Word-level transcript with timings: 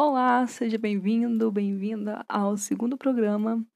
Olá, 0.00 0.46
seja 0.46 0.78
bem-vindo, 0.78 1.50
bem-vinda 1.50 2.24
ao 2.28 2.56
segundo 2.56 2.96
programa 2.96 3.66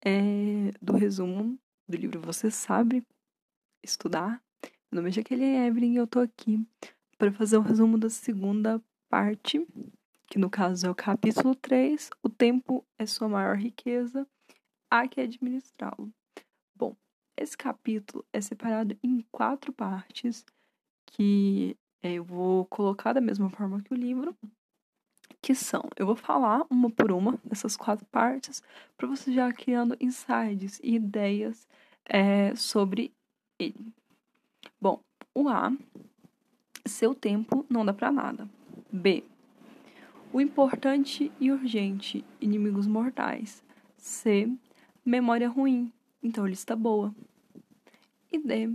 é, 0.00 0.70
do 0.80 0.92
resumo 0.92 1.58
do 1.88 1.96
livro 1.96 2.20
Você 2.20 2.48
Sabe 2.48 3.04
Estudar. 3.82 4.40
Meu 4.88 5.00
nome 5.00 5.08
é 5.08 5.12
Jaqueline 5.12 5.66
Evelyn 5.66 5.94
e 5.94 5.96
eu 5.96 6.06
tô 6.06 6.20
aqui 6.20 6.64
para 7.18 7.32
fazer 7.32 7.56
o 7.56 7.60
um 7.60 7.64
resumo 7.64 7.98
da 7.98 8.08
segunda 8.08 8.80
parte, 9.08 9.66
que 10.28 10.38
no 10.38 10.48
caso 10.48 10.86
é 10.86 10.90
o 10.90 10.94
capítulo 10.94 11.56
3, 11.56 12.10
O 12.22 12.28
Tempo 12.28 12.86
é 12.96 13.04
Sua 13.04 13.28
Maior 13.28 13.56
Riqueza, 13.56 14.24
há 14.88 15.08
que 15.08 15.20
administrá-lo. 15.20 16.14
Bom, 16.72 16.94
esse 17.36 17.58
capítulo 17.58 18.24
é 18.32 18.40
separado 18.40 18.96
em 19.02 19.26
quatro 19.32 19.72
partes 19.72 20.44
que 21.04 21.76
é, 22.00 22.12
eu 22.12 22.22
vou 22.22 22.64
colocar 22.66 23.12
da 23.12 23.20
mesma 23.20 23.50
forma 23.50 23.82
que 23.82 23.92
o 23.92 23.96
livro, 23.96 24.36
que 25.42 25.56
são, 25.56 25.82
eu 25.96 26.06
vou 26.06 26.14
falar 26.14 26.64
uma 26.70 26.88
por 26.88 27.10
uma 27.10 27.36
dessas 27.44 27.76
quatro 27.76 28.06
partes 28.06 28.62
para 28.96 29.08
você 29.08 29.32
já 29.32 29.52
criando 29.52 29.96
insights 30.00 30.80
e 30.82 30.94
ideias 30.94 31.66
é, 32.04 32.54
sobre 32.54 33.12
ele. 33.58 33.92
Bom, 34.80 35.02
o 35.34 35.48
A, 35.48 35.72
seu 36.86 37.12
tempo 37.12 37.66
não 37.68 37.84
dá 37.84 37.92
para 37.92 38.12
nada. 38.12 38.48
B, 38.92 39.24
o 40.32 40.40
importante 40.40 41.32
e 41.40 41.50
urgente, 41.50 42.24
inimigos 42.40 42.86
mortais. 42.86 43.64
C, 43.96 44.48
memória 45.04 45.48
ruim, 45.48 45.92
então 46.22 46.46
lista 46.46 46.76
boa. 46.76 47.12
E 48.30 48.38
D, 48.38 48.72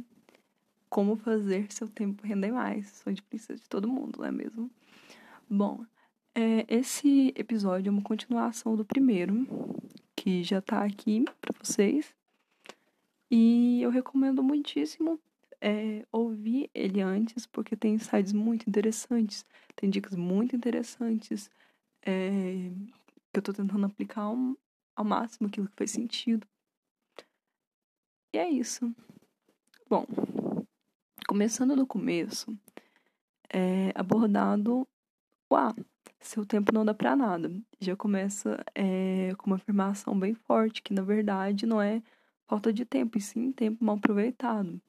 como 0.90 1.16
fazer 1.16 1.72
seu 1.72 1.88
tempo 1.88 2.28
render 2.28 2.52
mais. 2.52 2.88
Sou 2.90 3.14
de 3.14 3.22
princesa 3.22 3.62
de 3.62 3.70
todo 3.70 3.88
mundo, 3.88 4.20
não 4.20 4.26
é 4.26 4.32
mesmo? 4.32 4.70
Bom, 5.50 5.86
é, 6.38 6.68
esse 6.70 7.34
episódio 7.36 7.90
é 7.90 7.92
uma 7.92 8.04
continuação 8.04 8.76
do 8.76 8.86
primeiro, 8.86 9.48
que 10.16 10.44
já 10.44 10.62
tá 10.62 10.86
aqui 10.86 11.26
para 11.42 11.52
vocês. 11.58 12.14
E 13.32 13.82
eu 13.82 13.90
recomendo 13.90 14.44
muitíssimo 14.44 15.20
é, 15.60 16.06
ouvir 16.12 16.70
ele 16.76 17.02
antes, 17.02 17.48
porque 17.48 17.76
tem 17.76 17.96
insights 17.96 18.34
muito 18.34 18.70
interessantes, 18.70 19.44
tem 19.76 19.90
dicas 19.90 20.14
muito 20.14 20.56
interessantes 20.56 21.50
é, 22.04 22.70
que 23.34 23.40
eu 23.40 23.42
tô 23.42 23.52
tentando 23.52 23.88
aplicar 23.88 24.22
ao, 24.22 24.38
ao 24.96 25.04
máximo 25.04 25.48
aquilo 25.48 25.68
que 25.68 25.76
faz 25.76 25.90
sentido. 25.90 26.48
E 28.32 28.38
é 28.38 28.48
isso. 28.48 28.96
Bom, 29.90 30.06
começando 31.28 31.76
do 31.76 31.88
começo, 31.88 32.56
é 33.52 33.92
abordado 33.96 34.88
o 35.50 35.56
A, 35.56 35.74
seu 36.20 36.46
tempo 36.46 36.74
não 36.74 36.86
dá 36.86 36.94
para 36.94 37.16
nada. 37.16 37.52
Já 37.80 37.96
começa 37.96 38.64
é, 38.76 39.34
com 39.38 39.48
uma 39.48 39.56
afirmação 39.58 40.18
bem 40.18 40.34
forte, 40.34 40.82
que 40.82 40.94
na 40.94 41.02
verdade 41.02 41.66
não 41.66 41.82
é 41.82 42.02
falta 42.48 42.72
de 42.72 42.86
tempo, 42.86 43.18
e 43.18 43.22
sim 43.22 43.52
tempo 43.52 43.84
mal 43.84 43.98
aproveitado. 43.98 44.82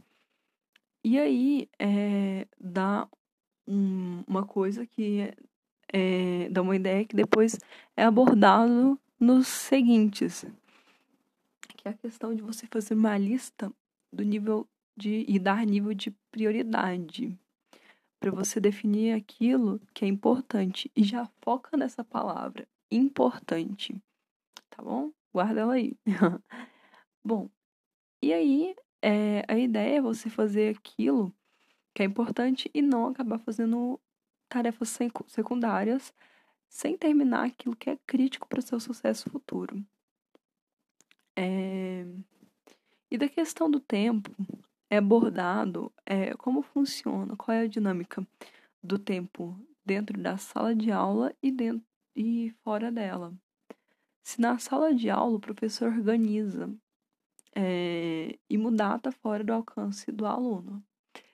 E 1.05 1.19
aí 1.19 1.69
é, 1.79 2.47
dá 2.61 3.09
um, 3.67 4.23
uma 4.27 4.45
coisa 4.45 4.87
que 4.87 5.33
é, 5.93 6.49
dá 6.51 6.63
uma 6.63 6.77
ideia 6.77 7.05
que 7.05 7.17
depois 7.17 7.59
é 7.97 8.05
abordado 8.05 8.99
nos 9.19 9.47
seguintes, 9.49 10.45
que 11.77 11.89
é 11.89 11.91
a 11.91 11.95
questão 11.95 12.35
de 12.35 12.43
você 12.43 12.67
fazer 12.67 12.95
uma 12.95 13.17
lista 13.17 13.73
do 14.13 14.23
nível 14.23 14.67
de 14.97 15.25
e 15.29 15.39
dar 15.39 15.65
nível 15.65 15.95
de 15.95 16.11
prioridade 16.31 17.39
para 18.21 18.31
você 18.31 18.61
definir 18.61 19.15
aquilo 19.15 19.81
que 19.95 20.05
é 20.05 20.09
importante 20.09 20.91
e 20.97 21.05
já 21.05 21.27
foca 21.43 21.77
nessa 21.77 22.03
palavra, 22.05 22.69
importante. 22.91 24.01
Tá 24.71 24.83
bom? 24.83 25.13
Guarda 25.33 25.61
ela 25.61 25.75
aí. 25.75 25.97
bom, 27.25 27.49
e 28.23 28.33
aí 28.33 28.75
é, 29.03 29.45
a 29.49 29.57
ideia 29.57 29.99
é 29.99 30.03
você 30.03 30.29
fazer 30.29 30.77
aquilo 30.77 31.33
que 31.95 32.03
é 32.03 32.07
importante 32.07 32.71
e 32.75 32.83
não 32.83 33.07
acabar 33.07 33.39
fazendo 33.39 34.01
tarefas 34.49 34.97
secundárias 35.27 36.13
sem 36.69 36.97
terminar 36.97 37.47
aquilo 37.47 37.77
que 37.77 37.91
é 37.91 37.99
crítico 38.07 38.49
para 38.49 38.59
o 38.59 38.63
seu 38.63 38.79
sucesso 38.79 39.31
futuro. 39.31 39.85
É... 41.37 42.05
E 43.11 43.17
da 43.17 43.29
questão 43.29 43.71
do 43.71 43.81
tempo, 43.81 44.31
é 44.91 44.99
abordado 44.99 45.93
é, 46.07 46.35
como 46.35 46.63
funciona, 46.63 47.37
qual 47.37 47.57
é 47.57 47.61
a 47.63 47.69
dinâmica 47.69 48.27
do 48.83 48.99
tempo 48.99 49.59
dentro 49.85 50.21
da 50.21 50.37
sala 50.37 50.75
de 50.75 50.91
aula 50.91 51.35
e, 51.43 51.51
dentro, 51.51 51.87
e 52.15 52.51
fora 52.63 52.91
dela. 52.91 53.33
Se 54.23 54.41
na 54.41 54.59
sala 54.59 54.95
de 54.95 55.09
aula 55.09 55.37
o 55.37 55.41
professor 55.41 55.89
organiza 55.89 56.71
é, 57.55 58.39
e 58.49 58.59
mudar 58.59 58.97
está 58.97 59.11
fora 59.11 59.43
do 59.43 59.53
alcance 59.53 60.13
do 60.13 60.27
aluno. 60.27 60.83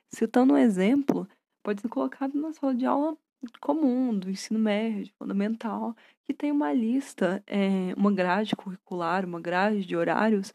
Citando 0.08 0.54
um 0.54 0.56
exemplo, 0.56 1.28
pode 1.62 1.80
ser 1.80 1.88
colocado 1.88 2.34
na 2.40 2.52
sala 2.52 2.74
de 2.74 2.86
aula 2.86 3.16
comum, 3.60 4.16
do 4.16 4.30
ensino 4.30 4.58
médio, 4.58 5.12
fundamental, 5.18 5.94
que 6.24 6.32
tem 6.32 6.50
uma 6.50 6.72
lista, 6.72 7.42
é, 7.46 7.92
uma 7.96 8.12
grade 8.12 8.56
curricular, 8.56 9.24
uma 9.24 9.40
grade 9.40 9.84
de 9.84 9.96
horários 9.96 10.54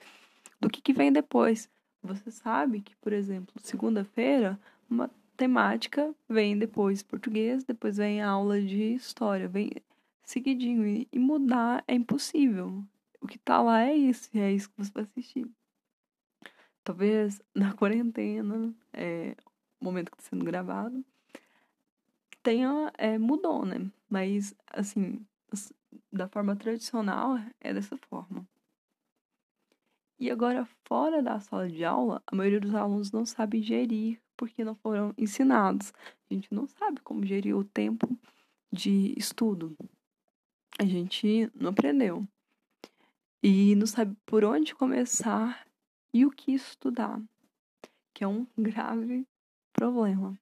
do 0.60 0.70
que, 0.70 0.82
que 0.82 0.94
vem 0.94 1.12
depois. 1.12 1.70
Você 2.02 2.32
sabe 2.32 2.82
que, 2.82 2.96
por 2.98 3.14
exemplo, 3.14 3.54
segunda-feira, 3.62 4.60
uma 4.90 5.10
temática 5.36 6.14
vem 6.28 6.58
depois 6.58 7.04
português, 7.04 7.64
depois 7.64 7.98
vem 7.98 8.22
a 8.22 8.30
aula 8.30 8.62
de 8.62 8.96
história, 8.96 9.48
vem 9.48 9.72
seguidinho. 10.24 11.06
E 11.12 11.20
mudar 11.20 11.84
é 11.88 11.94
impossível. 11.96 12.84
O 13.22 13.28
que 13.28 13.38
tá 13.38 13.62
lá 13.62 13.82
é 13.82 13.96
isso, 13.96 14.30
e 14.34 14.40
é 14.40 14.52
isso 14.52 14.70
que 14.70 14.78
você 14.78 14.92
vai 14.92 15.04
assistir. 15.04 15.48
Talvez 16.84 17.42
na 17.54 17.74
quarentena, 17.76 18.74
é, 18.94 19.36
momento 19.80 20.12
que 20.12 20.18
está 20.18 20.30
sendo 20.30 20.46
gravado, 20.46 21.04
tenha, 22.42 22.92
é, 22.98 23.18
mudou, 23.18 23.66
né? 23.66 23.90
Mas, 24.10 24.56
assim, 24.72 25.26
da 26.12 26.28
forma 26.28 26.56
tradicional, 26.56 27.38
é 27.60 27.74
dessa 27.74 27.98
forma. 27.98 28.48
E 30.20 30.30
agora, 30.30 30.68
fora 30.84 31.24
da 31.24 31.40
sala 31.40 31.70
de 31.70 31.86
aula, 31.86 32.22
a 32.28 32.36
maioria 32.36 32.60
dos 32.60 32.76
alunos 32.76 33.10
não 33.10 33.26
sabe 33.26 33.62
gerir 33.62 34.20
porque 34.36 34.66
não 34.66 34.76
foram 34.76 35.14
ensinados. 35.18 35.94
A 36.30 36.34
gente 36.34 36.54
não 36.54 36.68
sabe 36.68 37.00
como 37.02 37.26
gerir 37.26 37.56
o 37.56 37.64
tempo 37.64 38.06
de 38.70 39.14
estudo. 39.18 39.78
A 40.78 40.84
gente 40.84 41.50
não 41.56 41.70
aprendeu. 41.70 42.28
E 43.42 43.74
não 43.76 43.88
sabe 43.88 44.14
por 44.26 44.44
onde 44.44 44.76
começar 44.76 45.66
e 46.14 46.26
o 46.26 46.32
que 46.32 46.52
estudar, 46.52 47.22
que 48.14 48.24
é 48.24 48.28
um 48.28 48.46
grave 48.58 49.26
problema. 49.72 50.38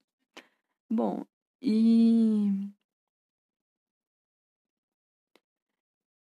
Bom, 0.90 1.24
e. 1.62 2.50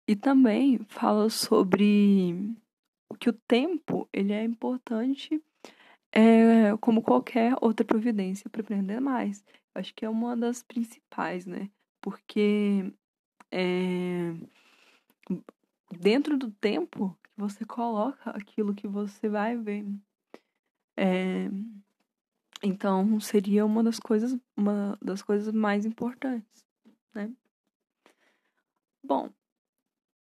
E 0.08 0.16
também 0.16 0.80
fala 0.90 1.30
sobre 1.30 2.54
que 3.16 3.30
o 3.30 3.34
tempo 3.34 4.08
ele 4.14 4.34
é 4.34 4.44
importante 4.44 5.42
é, 6.12 6.76
como 6.80 7.02
qualquer 7.02 7.56
outra 7.62 7.86
providência 7.86 8.50
para 8.50 8.62
aprender 8.62 9.00
mais. 9.00 9.44
Acho 9.74 9.94
que 9.94 10.06
é 10.06 10.09
uma 10.09 10.36
das 10.38 10.64
principais, 10.64 11.46
né? 11.46 11.70
Porque 12.02 12.94
é, 13.52 14.34
dentro 16.00 16.38
do 16.38 16.52
tempo 16.52 17.18
você 17.36 17.66
coloca 17.66 18.31
aquilo 18.31 18.74
que 18.74 18.88
você 18.88 19.28
vai 19.28 19.58
ver. 19.58 19.86
É, 20.97 21.50
então 22.64 23.20
seria 23.20 23.66
uma 23.66 23.84
das 23.84 24.00
coisas, 24.00 24.38
uma 24.56 24.97
das 25.02 25.22
coisas 25.22 25.53
mais 25.53 25.86
importantes, 25.86 26.66
né? 27.14 27.32
Bom, 29.03 29.29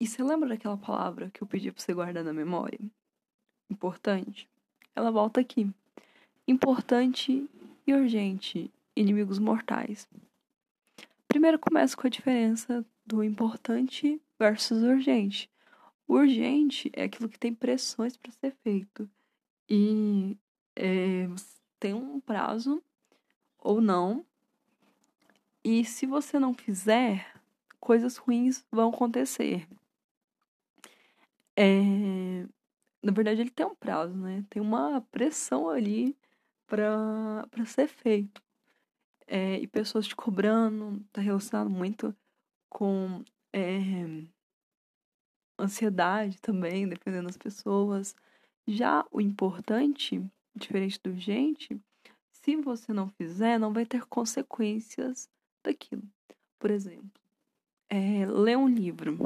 e 0.05 0.07
você 0.07 0.23
lembra 0.23 0.51
daquela 0.51 0.77
palavra 0.77 1.31
que 1.31 1.43
eu 1.43 1.47
pedi 1.47 1.73
para 1.73 1.83
você 1.83 1.95
guardar 1.95 2.23
na 2.23 2.33
memória? 2.35 2.79
Importante? 3.71 4.47
Ela 4.95 5.11
volta 5.11 5.41
aqui. 5.41 5.73
Importante 6.47 7.49
e 7.87 7.95
urgente, 7.95 8.71
inimigos 8.95 9.39
mortais. 9.39 10.07
Primeiro 11.27 11.59
começa 11.59 11.97
com 11.97 12.07
a 12.07 12.11
diferença 12.11 12.85
do 13.07 13.25
importante 13.25 14.21
versus 14.39 14.83
urgente. 14.83 15.51
O 16.07 16.17
urgente 16.17 16.93
é 16.93 17.05
aquilo 17.05 17.31
que 17.31 17.39
tem 17.39 17.55
pressões 17.55 18.15
para 18.15 18.31
ser 18.31 18.55
feito. 18.63 19.09
E 19.67 20.37
é, 20.77 21.27
tem 21.81 21.95
um 21.95 22.21
prazo 22.21 22.83
ou 23.59 23.81
não. 23.81 24.23
E 25.65 25.83
se 25.83 26.05
você 26.05 26.39
não 26.39 26.53
fizer, 26.53 27.41
coisas 27.81 28.19
ruins 28.19 28.63
vão 28.71 28.91
acontecer. 28.91 29.67
É, 31.57 32.47
na 33.03 33.13
verdade, 33.13 33.41
ele 33.41 33.51
tem 33.51 33.67
um 33.67 33.75
prazo, 33.75 34.15
né? 34.17 34.45
Tem 34.51 34.61
uma 34.61 35.01
pressão 35.11 35.69
ali 35.69 36.17
para 36.67 37.47
ser 37.67 37.89
feito. 37.89 38.43
É, 39.27 39.59
e 39.59 39.67
pessoas 39.67 40.07
te 40.07 40.15
cobrando, 40.15 41.03
tá 41.13 41.21
relacionado 41.21 41.71
muito 41.71 42.15
com 42.69 43.25
é, 43.53 44.25
ansiedade 45.59 46.41
também, 46.41 46.89
dependendo 46.89 47.27
das 47.27 47.37
pessoas. 47.37 48.15
Já 48.67 49.05
o 49.11 49.21
importante, 49.21 50.23
diferente 50.55 51.01
do 51.03 51.11
urgente, 51.11 51.81
se 52.33 52.57
você 52.57 52.93
não 52.93 53.09
fizer, 53.09 53.59
não 53.59 53.73
vai 53.73 53.87
ter 53.87 54.05
consequências 54.07 55.29
daquilo. 55.63 56.03
Por 56.59 56.71
exemplo, 56.71 57.21
é, 57.89 58.27
ler 58.27 58.57
um 58.57 58.69
livro. 58.69 59.19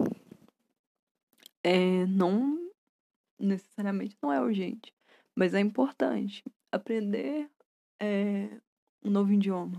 É, 1.63 2.07
não 2.07 2.71
necessariamente 3.39 4.17
não 4.23 4.33
é 4.33 4.41
urgente, 4.41 4.93
mas 5.35 5.55
é 5.55 5.61
importante. 5.61 6.45
Aprender 6.71 7.51
é, 8.01 8.61
um 9.03 9.11
novo 9.11 9.33
idioma. 9.33 9.79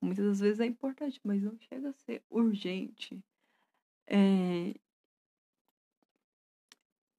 Muitas 0.00 0.24
das 0.24 0.40
vezes 0.40 0.60
é 0.60 0.66
importante, 0.66 1.20
mas 1.22 1.42
não 1.42 1.58
chega 1.58 1.90
a 1.90 1.92
ser 1.92 2.22
urgente. 2.30 3.22
É, 4.06 4.74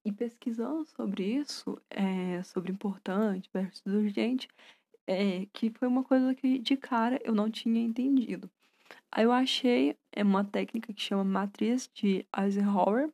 e 0.04 0.12
pesquisando 0.12 0.84
sobre 0.84 1.24
isso, 1.24 1.80
é, 1.88 2.42
sobre 2.42 2.72
importante 2.72 3.48
versus 3.52 3.86
urgente, 3.86 4.48
é, 5.06 5.46
que 5.52 5.70
foi 5.70 5.88
uma 5.88 6.04
coisa 6.04 6.34
que 6.34 6.58
de 6.58 6.76
cara 6.76 7.20
eu 7.24 7.34
não 7.34 7.50
tinha 7.50 7.80
entendido. 7.80 8.50
Aí 9.10 9.24
eu 9.24 9.32
achei 9.32 9.96
é 10.12 10.22
uma 10.22 10.44
técnica 10.44 10.92
que 10.92 11.00
chama 11.00 11.24
matriz 11.24 11.88
de 11.94 12.26
Eisenhower, 12.36 13.10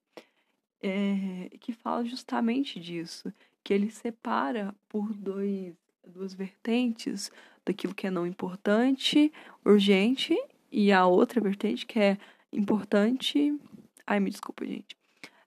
é, 0.83 1.51
que 1.61 1.73
fala 1.73 2.05
justamente 2.05 2.79
disso, 2.79 3.33
que 3.63 3.73
ele 3.75 3.91
separa 3.91 4.75
por 4.89 5.13
dois, 5.13 5.75
duas 6.07 6.35
vertentes 6.35 7.31
daquilo 7.65 7.95
que 7.95 8.07
é 8.07 8.11
não 8.11 8.27
importante, 8.27 9.33
urgente, 9.65 10.37
e 10.71 10.93
a 10.93 11.07
outra 11.07 11.41
vertente 11.41 11.87
que 11.87 11.99
é 11.99 12.19
importante. 12.53 13.59
Ai, 14.07 14.21
me 14.21 14.31
desculpa, 14.31 14.65
gente. 14.65 14.97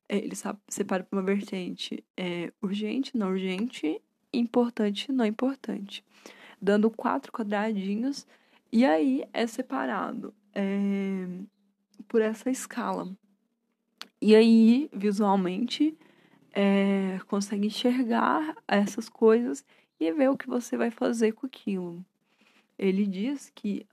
É, 0.08 0.18
ele 0.18 0.36
separa 0.68 1.04
por 1.04 1.16
uma 1.16 1.24
vertente 1.24 2.04
é, 2.18 2.52
urgente, 2.62 3.18
não 3.18 3.30
urgente, 3.30 4.02
importante, 4.34 5.12
não 5.12 5.26
importante. 5.26 6.04
Dando 6.62 6.92
quatro 6.92 7.32
quadradinhos, 7.32 8.28
e 8.72 8.86
aí 8.86 9.24
é 9.34 9.48
separado 9.48 10.34
é, 10.54 11.28
por 12.08 12.22
essa 12.22 12.50
escala. 12.50 13.10
E 14.22 14.36
aí, 14.36 14.88
visualmente, 14.94 15.98
é, 16.54 17.20
consegue 17.28 17.66
enxergar 17.66 18.56
essas 18.68 19.10
coisas 19.10 19.66
e 20.00 20.12
ver 20.12 20.30
o 20.30 20.38
que 20.38 20.48
você 20.48 20.78
vai 20.78 20.92
fazer 20.92 21.32
com 21.32 21.48
aquilo. 21.48 22.06
Ele 22.78 23.08
diz 23.08 23.52
que, 23.56 23.86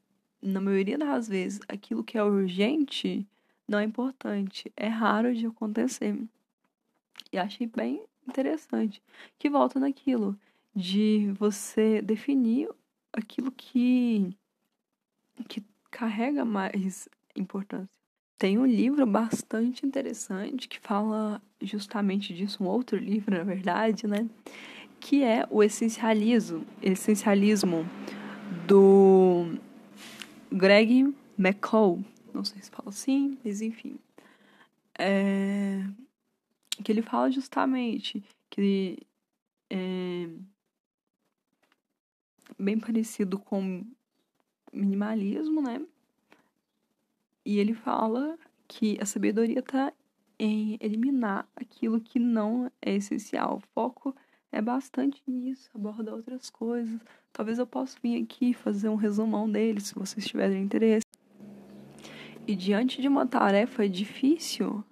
na 0.42 0.60
maioria 0.60 0.98
das 0.98 1.28
vezes, 1.28 1.60
aquilo 1.66 2.04
que 2.04 2.18
é 2.18 2.22
urgente 2.22 3.26
não 3.66 3.78
é 3.78 3.84
importante, 3.84 4.70
é 4.76 4.88
raro 4.88 5.34
de 5.34 5.46
acontecer. 5.46 6.18
E 7.32 7.38
achei 7.38 7.66
bem 7.66 8.02
interessante. 8.26 9.02
Que 9.38 9.48
volta 9.48 9.80
naquilo 9.80 10.38
de 10.74 11.32
você 11.38 12.02
definir 12.02 12.68
aquilo 13.12 13.50
que, 13.50 14.36
que 15.48 15.62
carrega 15.90 16.44
mais 16.44 17.08
importância. 17.34 17.97
Tem 18.38 18.56
um 18.56 18.64
livro 18.64 19.04
bastante 19.04 19.84
interessante 19.84 20.68
que 20.68 20.78
fala 20.78 21.42
justamente 21.60 22.32
disso, 22.32 22.62
um 22.62 22.68
outro 22.68 22.96
livro, 22.96 23.36
na 23.36 23.42
verdade, 23.42 24.06
né? 24.06 24.28
Que 25.00 25.24
é 25.24 25.44
o 25.50 25.60
essencialismo, 25.60 26.64
essencialismo 26.80 27.84
do 28.68 29.58
Greg 30.52 31.12
McCall. 31.36 32.00
Não 32.32 32.44
sei 32.44 32.62
se 32.62 32.70
fala 32.70 32.90
assim, 32.90 33.36
mas 33.44 33.60
enfim. 33.60 33.98
É... 34.96 35.84
Que 36.84 36.92
ele 36.92 37.02
fala 37.02 37.32
justamente 37.32 38.22
que 38.48 38.98
é 39.68 40.28
bem 42.56 42.78
parecido 42.78 43.36
com 43.36 43.84
minimalismo, 44.72 45.60
né? 45.60 45.80
E 47.48 47.58
ele 47.58 47.72
fala 47.72 48.38
que 48.68 48.98
a 49.00 49.06
sabedoria 49.06 49.60
está 49.60 49.90
em 50.38 50.76
eliminar 50.82 51.48
aquilo 51.56 51.98
que 51.98 52.18
não 52.18 52.70
é 52.82 52.96
essencial. 52.96 53.56
O 53.56 53.60
foco 53.72 54.14
é 54.52 54.60
bastante 54.60 55.22
nisso, 55.26 55.70
aborda 55.74 56.14
outras 56.14 56.50
coisas. 56.50 57.00
Talvez 57.32 57.58
eu 57.58 57.66
possa 57.66 57.96
vir 58.02 58.22
aqui 58.22 58.52
fazer 58.52 58.90
um 58.90 58.96
resumão 58.96 59.50
dele, 59.50 59.80
se 59.80 59.94
vocês 59.94 60.26
tiverem 60.26 60.62
interesse. 60.62 61.06
E 62.46 62.54
diante 62.54 63.00
de 63.00 63.08
uma 63.08 63.26
tarefa 63.26 63.88
difícil, 63.88 64.84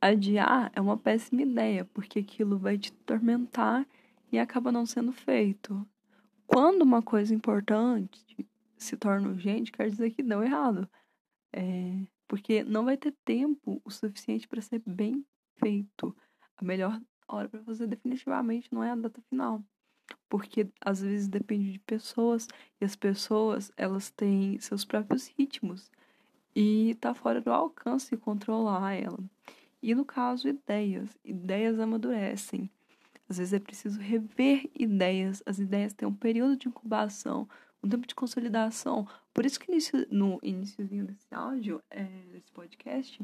adiar 0.00 0.72
é 0.74 0.80
uma 0.80 0.96
péssima 0.96 1.42
ideia, 1.42 1.84
porque 1.84 2.18
aquilo 2.18 2.58
vai 2.58 2.76
te 2.76 2.92
tormentar 2.92 3.86
e 4.32 4.40
acaba 4.40 4.72
não 4.72 4.86
sendo 4.86 5.12
feito. 5.12 5.86
Quando 6.48 6.82
uma 6.82 7.00
coisa 7.00 7.32
importante 7.32 8.44
se 8.76 8.96
torna 8.96 9.28
urgente, 9.28 9.70
quer 9.70 9.88
dizer 9.88 10.10
que 10.10 10.20
deu 10.20 10.42
errado. 10.42 10.88
É, 11.56 12.06
porque 12.28 12.62
não 12.62 12.84
vai 12.84 12.98
ter 12.98 13.14
tempo 13.24 13.80
o 13.82 13.90
suficiente 13.90 14.46
para 14.46 14.60
ser 14.60 14.82
bem 14.84 15.24
feito. 15.58 16.14
A 16.54 16.62
melhor 16.62 17.00
hora 17.26 17.48
para 17.48 17.62
fazer 17.64 17.86
definitivamente 17.86 18.68
não 18.70 18.84
é 18.84 18.90
a 18.90 18.94
data 18.94 19.22
final. 19.30 19.64
Porque 20.28 20.68
às 20.80 21.00
vezes 21.00 21.28
depende 21.28 21.72
de 21.72 21.78
pessoas 21.78 22.46
e 22.78 22.84
as 22.84 22.94
pessoas, 22.94 23.72
elas 23.74 24.10
têm 24.10 24.60
seus 24.60 24.84
próprios 24.84 25.28
ritmos 25.28 25.90
e 26.54 26.94
tá 27.00 27.14
fora 27.14 27.40
do 27.40 27.50
alcance 27.50 28.14
controlar 28.18 28.92
ela. 28.92 29.18
E 29.82 29.94
no 29.94 30.04
caso, 30.04 30.48
ideias. 30.48 31.16
Ideias 31.24 31.80
amadurecem. 31.80 32.70
Às 33.28 33.38
vezes 33.38 33.54
é 33.54 33.58
preciso 33.58 33.98
rever 33.98 34.68
ideias. 34.74 35.42
As 35.46 35.58
ideias 35.58 35.94
têm 35.94 36.06
um 36.06 36.14
período 36.14 36.56
de 36.56 36.68
incubação, 36.68 37.48
um 37.82 37.88
tempo 37.88 38.06
de 38.06 38.14
consolidação. 38.14 39.06
Por 39.32 39.44
isso 39.44 39.60
que 39.60 39.70
no 40.10 40.38
iníciozinho 40.42 41.04
desse 41.04 41.26
áudio, 41.34 41.82
é, 41.90 42.04
desse 42.32 42.50
podcast, 42.52 43.20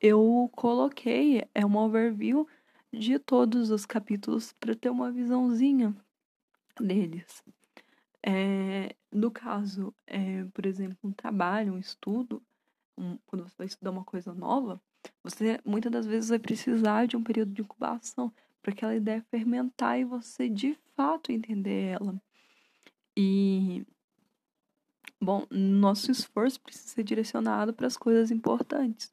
eu 0.00 0.50
coloquei 0.54 1.46
é 1.54 1.64
uma 1.64 1.82
overview 1.82 2.46
de 2.92 3.18
todos 3.18 3.70
os 3.70 3.86
capítulos 3.86 4.52
para 4.52 4.74
ter 4.74 4.90
uma 4.90 5.10
visãozinha 5.10 5.94
deles. 6.78 7.42
É, 8.22 8.94
no 9.10 9.30
caso, 9.30 9.94
é, 10.06 10.44
por 10.52 10.66
exemplo, 10.66 10.98
um 11.02 11.12
trabalho, 11.12 11.74
um 11.74 11.78
estudo, 11.78 12.42
um, 12.96 13.16
quando 13.26 13.42
você 13.42 13.54
vai 13.56 13.66
estudar 13.66 13.90
uma 13.90 14.04
coisa 14.04 14.32
nova, 14.34 14.80
você 15.22 15.58
muitas 15.64 15.90
das 15.90 16.06
vezes 16.06 16.30
vai 16.30 16.38
precisar 16.38 17.06
de 17.06 17.16
um 17.16 17.22
período 17.22 17.52
de 17.52 17.62
incubação 17.62 18.32
para 18.62 18.72
aquela 18.72 18.94
ideia 18.94 19.24
fermentar 19.30 19.98
e 19.98 20.04
você 20.04 20.48
de 20.48 20.76
fato 20.94 21.32
entender 21.32 21.96
ela. 22.00 22.20
E, 23.16 23.84
bom, 25.20 25.46
nosso 25.50 26.10
esforço 26.10 26.60
precisa 26.60 26.88
ser 26.88 27.04
direcionado 27.04 27.74
para 27.74 27.86
as 27.86 27.96
coisas 27.96 28.30
importantes. 28.30 29.12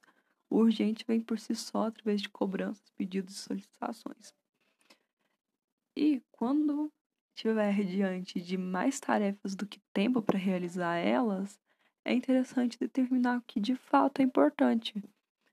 O 0.50 0.58
urgente 0.58 1.06
vem 1.08 1.22
por 1.22 1.40
si 1.40 1.54
só 1.54 1.88
através 1.88 2.22
de 2.22 2.30
cobranças, 2.30 2.90
pedidos 2.98 3.36
e 3.36 3.40
solicitações. 3.40 4.34
E 5.96 6.22
quando 6.32 6.92
estiver 7.36 7.84
diante 7.86 8.42
de 8.42 8.58
mais 8.58 9.00
tarefas 9.00 9.56
do 9.56 9.68
que 9.68 9.80
tempo 9.94 10.22
para 10.22 10.40
realizar 10.40 10.98
elas, 10.98 11.60
é 12.04 12.14
interessante 12.14 12.80
determinar 12.80 13.38
o 13.38 13.42
que 13.42 13.60
de 13.60 13.76
fato 13.76 14.22
é 14.22 14.24
importante. 14.24 15.02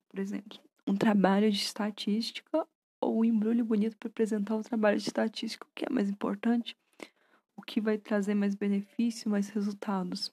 Por 0.09 0.19
exemplo, 0.19 0.59
um 0.87 0.97
trabalho 0.97 1.51
de 1.51 1.59
estatística 1.59 2.67
ou 3.01 3.19
um 3.19 3.25
embrulho 3.25 3.65
bonito 3.65 3.97
para 3.97 4.09
apresentar 4.09 4.57
o 4.57 4.63
trabalho 4.63 4.97
de 4.99 5.07
estatística, 5.07 5.67
o 5.67 5.75
que 5.75 5.85
é 5.85 5.91
mais 5.91 6.09
importante? 6.09 6.77
O 7.57 7.63
que 7.63 7.81
vai 7.81 7.99
trazer 7.99 8.35
mais 8.35 8.55
benefício, 8.55 9.31
mais 9.31 9.49
resultados. 9.49 10.33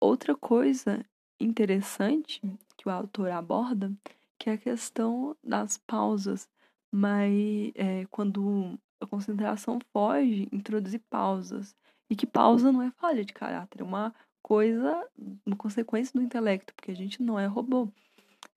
Outra 0.00 0.34
coisa 0.36 1.04
interessante 1.40 2.40
que 2.76 2.88
o 2.88 2.90
autor 2.90 3.30
aborda, 3.30 3.92
que 4.38 4.50
é 4.50 4.54
a 4.54 4.58
questão 4.58 5.36
das 5.42 5.78
pausas, 5.78 6.48
mas 6.92 7.72
é, 7.74 8.04
quando 8.06 8.78
a 9.00 9.06
concentração 9.06 9.78
foge, 9.92 10.48
introduzir 10.52 11.00
pausas. 11.08 11.74
E 12.10 12.16
que 12.16 12.26
pausa 12.26 12.72
não 12.72 12.82
é 12.82 12.90
falha 12.92 13.24
de 13.24 13.34
caráter, 13.34 13.82
é 13.82 13.84
uma 13.84 14.14
coisa, 14.42 15.06
uma 15.44 15.56
consequência 15.56 16.18
do 16.18 16.24
intelecto, 16.24 16.74
porque 16.74 16.90
a 16.90 16.96
gente 16.96 17.22
não 17.22 17.38
é 17.38 17.46
robô. 17.46 17.92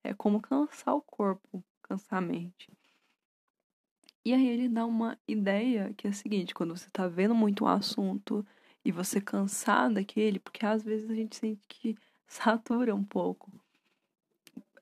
É 0.02 0.14
como 0.14 0.40
cansar 0.40 0.94
o 0.94 1.02
corpo, 1.02 1.62
cansar 1.82 2.18
a 2.18 2.22
mente. 2.22 2.70
E 4.24 4.32
aí 4.32 4.46
ele 4.46 4.68
dá 4.68 4.86
uma 4.86 5.18
ideia 5.26 5.92
que 5.96 6.06
é 6.06 6.10
a 6.10 6.12
seguinte, 6.12 6.54
quando 6.54 6.76
você 6.76 6.88
tá 6.90 7.08
vendo 7.08 7.34
muito 7.34 7.64
um 7.64 7.68
assunto 7.68 8.46
e 8.84 8.92
você 8.92 9.20
cansar 9.20 9.92
daquele, 9.92 10.38
porque 10.38 10.64
às 10.64 10.82
vezes 10.84 11.10
a 11.10 11.14
gente 11.14 11.36
sente 11.36 11.60
que 11.68 11.96
satura 12.26 12.94
um 12.94 13.02
pouco. 13.04 13.50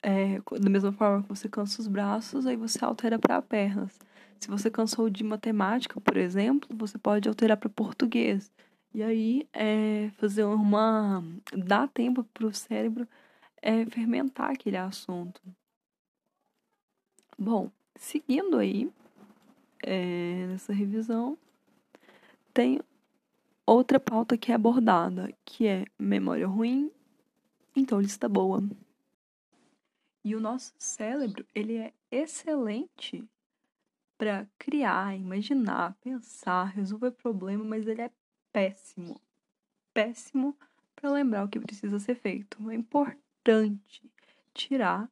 É, 0.02 0.40
da 0.58 0.70
mesma 0.70 0.92
forma 0.92 1.22
que 1.22 1.28
você 1.28 1.48
cansa 1.48 1.80
os 1.80 1.88
braços, 1.88 2.46
aí 2.46 2.56
você 2.56 2.82
altera 2.84 3.18
para 3.18 3.40
pernas. 3.42 3.98
Se 4.38 4.48
você 4.48 4.70
cansou 4.70 5.10
de 5.10 5.22
matemática, 5.22 6.00
por 6.00 6.16
exemplo, 6.16 6.68
você 6.74 6.98
pode 6.98 7.28
alterar 7.28 7.56
para 7.56 7.68
português. 7.68 8.50
E 8.94 9.02
aí 9.02 9.48
é, 9.52 10.10
fazer 10.16 10.44
uma. 10.44 11.22
dar 11.54 11.88
tempo 11.88 12.24
para 12.24 12.46
o 12.46 12.52
cérebro 12.52 13.06
é, 13.62 13.84
fermentar 13.86 14.50
aquele 14.50 14.76
assunto. 14.76 15.40
Bom, 17.38 17.70
seguindo 17.96 18.58
aí 18.58 18.90
é, 19.82 20.46
nessa 20.46 20.72
revisão, 20.72 21.38
tem 22.52 22.80
outra 23.66 24.00
pauta 24.00 24.36
que 24.36 24.50
é 24.50 24.54
abordada, 24.54 25.32
que 25.44 25.66
é 25.66 25.84
memória 25.98 26.46
ruim, 26.46 26.90
então 27.74 28.00
lista 28.00 28.28
boa. 28.28 28.62
E 30.24 30.34
o 30.34 30.40
nosso 30.40 30.74
cérebro, 30.78 31.46
ele 31.54 31.76
é 31.76 31.92
excelente 32.10 33.24
para 34.18 34.46
criar, 34.58 35.16
imaginar, 35.16 35.96
pensar, 36.02 36.64
resolver 36.64 37.12
problema, 37.12 37.64
mas 37.64 37.86
ele 37.86 38.02
é 38.02 38.10
péssimo. 38.52 39.18
Péssimo 39.94 40.54
para 40.94 41.10
lembrar 41.10 41.44
o 41.44 41.48
que 41.48 41.58
precisa 41.58 41.98
ser 41.98 42.16
feito. 42.16 42.70
É 42.70 42.74
importante 42.74 44.02
tirar 44.52 45.10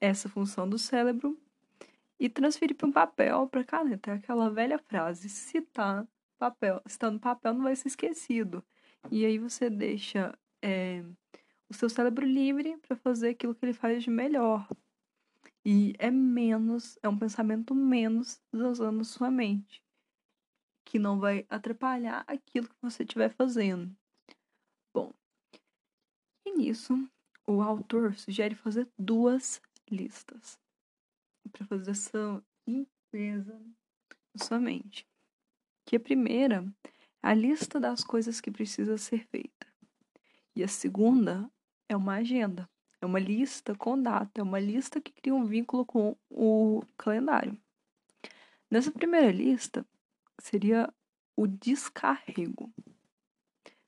essa 0.00 0.28
função 0.28 0.66
do 0.66 0.78
cérebro 0.78 1.38
e 2.20 2.28
transferir 2.28 2.76
para 2.76 2.86
um 2.86 2.92
papel, 2.92 3.48
para 3.48 3.64
caneta. 3.64 4.10
É 4.10 4.14
aquela 4.14 4.50
velha 4.50 4.78
frase: 4.78 5.28
se 5.30 5.62
tá 5.62 6.06
papel, 6.38 6.80
tá 6.98 7.10
no 7.10 7.18
papel, 7.18 7.54
não 7.54 7.62
vai 7.62 7.74
ser 7.74 7.88
esquecido. 7.88 8.62
E 9.10 9.24
aí 9.24 9.38
você 9.38 9.70
deixa 9.70 10.38
é, 10.62 11.02
o 11.68 11.74
seu 11.74 11.88
cérebro 11.88 12.26
livre 12.26 12.76
para 12.78 12.94
fazer 12.96 13.30
aquilo 13.30 13.54
que 13.54 13.64
ele 13.64 13.72
faz 13.72 14.04
de 14.04 14.10
melhor. 14.10 14.68
E 15.64 15.94
é 15.98 16.10
menos, 16.10 16.98
é 17.02 17.08
um 17.08 17.18
pensamento 17.18 17.74
menos 17.74 18.40
usando 18.52 19.04
sua 19.04 19.30
mente, 19.30 19.82
que 20.84 20.98
não 20.98 21.18
vai 21.18 21.46
atrapalhar 21.48 22.24
aquilo 22.26 22.68
que 22.68 22.76
você 22.82 23.02
estiver 23.02 23.30
fazendo. 23.30 23.94
Bom, 24.94 25.12
e 26.46 26.52
nisso, 26.52 26.94
o 27.46 27.62
autor 27.62 28.14
sugere 28.14 28.54
fazer 28.54 28.88
duas 28.98 29.60
listas 29.90 30.58
para 31.48 31.66
fazer 31.66 31.90
essa 31.92 32.42
limpeza 32.66 33.58
na 34.34 34.44
sua 34.44 34.58
mente. 34.58 35.06
Que 35.84 35.96
a 35.96 36.00
primeira 36.00 36.64
é 37.22 37.28
a 37.28 37.34
lista 37.34 37.80
das 37.80 38.04
coisas 38.04 38.40
que 38.40 38.50
precisa 38.50 38.96
ser 38.96 39.26
feita. 39.26 39.66
E 40.54 40.62
a 40.62 40.68
segunda 40.68 41.50
é 41.88 41.96
uma 41.96 42.14
agenda. 42.14 42.68
É 43.00 43.06
uma 43.06 43.18
lista 43.18 43.74
com 43.74 44.00
data, 44.00 44.40
é 44.40 44.42
uma 44.42 44.60
lista 44.60 45.00
que 45.00 45.12
cria 45.12 45.34
um 45.34 45.46
vínculo 45.46 45.86
com 45.86 46.16
o 46.28 46.82
calendário. 46.98 47.58
Nessa 48.70 48.90
primeira 48.90 49.32
lista, 49.32 49.86
seria 50.38 50.92
o 51.34 51.46
descarrego. 51.46 52.72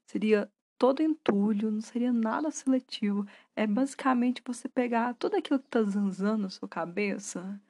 Seria 0.07 0.51
todo 0.83 1.01
entulho, 1.01 1.71
não 1.71 1.81
seria 1.81 2.13
nada 2.13 2.51
seletivo. 2.51 3.25
É 3.55 3.69
basicamente 3.69 4.43
você 4.45 4.69
pegar 4.69 5.15
tudo 5.15 5.37
aquilo 5.37 5.61
que 5.61 5.69
tá 5.69 5.81
zanzando 5.85 6.43
na 6.43 6.51
sua 6.51 6.69
cabeça. 6.69 7.61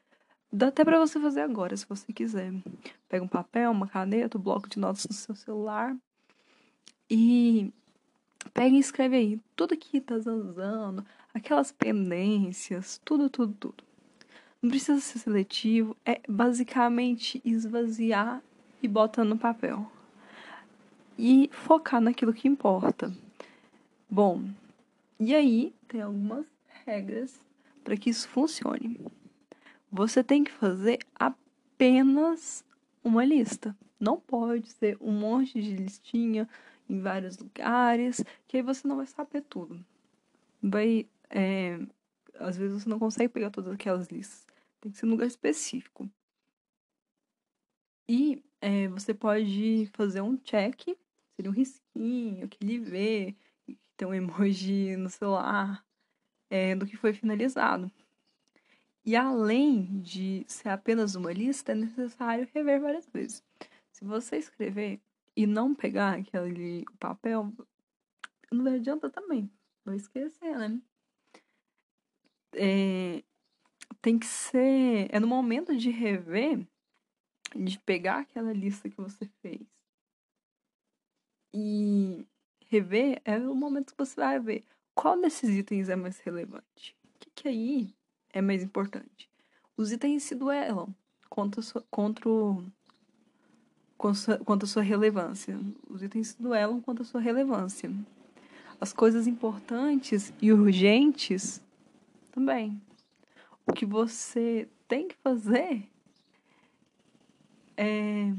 Dá 0.50 0.69
até 0.69 0.83
para 0.83 0.99
você 0.99 1.21
fazer 1.21 1.42
agora, 1.42 1.76
se 1.76 1.87
você 1.87 2.11
quiser. 2.11 2.54
Pega 3.11 3.23
um 3.23 3.28
papel, 3.28 3.71
uma 3.71 3.87
caneta, 3.87 4.38
um 4.38 4.40
bloco 4.40 4.66
de 4.66 4.78
notas 4.78 5.04
no 5.04 5.12
seu 5.12 5.35
celular 5.35 5.95
e 7.11 7.71
pega 8.54 8.75
e 8.75 8.78
escreve 8.78 9.16
aí 9.16 9.40
tudo 9.54 9.76
que 9.76 10.00
tá 10.00 10.19
zanzando, 10.19 11.04
aquelas 11.35 11.71
pendências, 11.71 12.99
tudo, 13.04 13.28
tudo, 13.28 13.52
tudo. 13.61 13.85
Não 14.62 14.71
precisa 14.71 14.99
ser 15.02 15.19
seletivo, 15.19 15.95
é 16.02 16.19
basicamente 16.26 17.42
esvaziar 17.45 18.42
e 18.83 18.88
botar 18.88 19.23
no 19.23 19.37
papel. 19.37 19.87
E 21.19 21.50
focar 21.52 22.00
naquilo 22.00 22.33
que 22.33 22.49
importa. 22.49 23.12
Bom, 24.09 24.45
e 25.19 25.35
aí 25.35 25.75
tem 25.88 26.02
algumas 26.02 26.47
regras 26.85 27.40
para 27.85 27.97
que 27.97 28.11
isso 28.11 28.28
funcione. 28.28 29.00
Você 29.90 30.25
tem 30.25 30.42
que 30.42 30.50
fazer 30.50 30.99
apenas 31.14 32.64
uma 33.04 33.25
lista. 33.25 33.76
Não 34.00 34.19
pode 34.19 34.71
ser 34.71 34.97
um 35.00 35.12
monte 35.12 35.61
de 35.61 35.76
listinha 35.76 36.49
em 36.88 37.00
vários 37.00 37.38
lugares, 37.38 38.25
que 38.49 38.57
aí 38.57 38.62
você 38.62 38.87
não 38.87 38.97
vai 38.97 39.07
saber 39.07 39.42
tudo. 39.42 39.85
Vai 40.62 41.07
é, 41.31 41.78
às 42.38 42.57
vezes 42.57 42.83
você 42.83 42.88
não 42.88 42.99
consegue 42.99 43.28
pegar 43.28 43.50
todas 43.50 43.73
aquelas 43.73 44.09
listas. 44.09 44.47
Tem 44.81 44.90
que 44.90 44.99
ser 44.99 45.07
num 45.07 45.12
lugar 45.12 45.26
específico. 45.26 46.09
E 48.09 48.42
é, 48.61 48.88
você 48.88 49.14
pode 49.14 49.88
fazer 49.92 50.21
um 50.21 50.37
check, 50.37 50.97
seria 51.35 51.51
um 51.51 51.55
risquinho, 51.55 52.45
aquele 52.45 52.79
V, 52.79 53.37
tem 53.97 54.09
um 54.09 54.15
emoji 54.15 54.97
no 54.97 55.09
celular, 55.09 55.85
é, 56.51 56.75
do 56.75 56.87
que 56.87 56.97
foi 56.97 57.12
finalizado. 57.12 57.91
E 59.05 59.17
além 59.17 60.01
de 60.01 60.45
ser 60.47 60.69
apenas 60.69 61.15
uma 61.15 61.33
lista, 61.33 61.73
é 61.73 61.75
necessário 61.75 62.49
rever 62.55 62.81
várias 62.81 63.07
vezes. 63.09 63.43
Se 63.91 64.05
você 64.05 64.37
escrever 64.37 65.01
e 65.37 65.47
não 65.47 65.75
pegar 65.75 66.19
aquele 66.19 66.85
papel, 67.01 67.53
não 68.51 68.73
adianta 68.73 69.11
também. 69.11 69.51
Vai 69.85 69.97
esquecer, 69.97 70.57
né? 70.57 70.81
é, 72.55 73.23
tem 74.01 74.19
que 74.19 74.27
ser. 74.27 75.09
É 75.11 75.19
no 75.19 75.27
momento 75.27 75.77
de 75.77 75.91
rever, 75.91 76.67
de 77.55 77.79
pegar 77.81 78.21
aquela 78.21 78.53
lista 78.53 78.89
que 78.89 78.97
você 78.97 79.27
fez 79.41 79.67
e 81.53 82.27
rever, 82.69 83.21
é 83.25 83.39
o 83.39 83.55
momento 83.55 83.93
que 83.93 83.99
você 83.99 84.17
vai 84.17 84.41
ver 84.41 84.65
qual 84.95 85.21
desses 85.21 85.51
itens 85.51 85.89
é 85.89 85.97
mais 85.97 86.19
relevante. 86.21 86.97
O 87.05 87.19
que, 87.19 87.31
que 87.35 87.49
aí 87.49 87.95
é 88.33 88.41
mais 88.41 88.63
importante? 88.63 89.31
Os 89.77 89.91
itens 89.91 90.23
se 90.23 90.35
duelam 90.35 90.95
quanto 91.29 91.61
a 91.61 91.63
sua, 91.63 91.85
contra 91.91 92.29
o, 92.29 92.63
quanto 93.97 94.65
a 94.65 94.69
sua 94.69 94.83
relevância. 94.83 95.59
Os 95.89 96.03
itens 96.03 96.29
se 96.29 96.43
duelam 96.43 96.81
quanto 96.81 97.03
a 97.03 97.05
sua 97.05 97.21
relevância. 97.21 97.91
As 98.81 98.93
coisas 98.93 99.27
importantes 99.27 100.33
e 100.41 100.53
urgentes 100.53 101.63
também. 102.33 102.81
O 103.67 103.73
que 103.73 103.87
você 103.87 104.69
tem 104.89 105.09
que 105.09 105.15
fazer 105.17 105.89
é. 107.77 108.33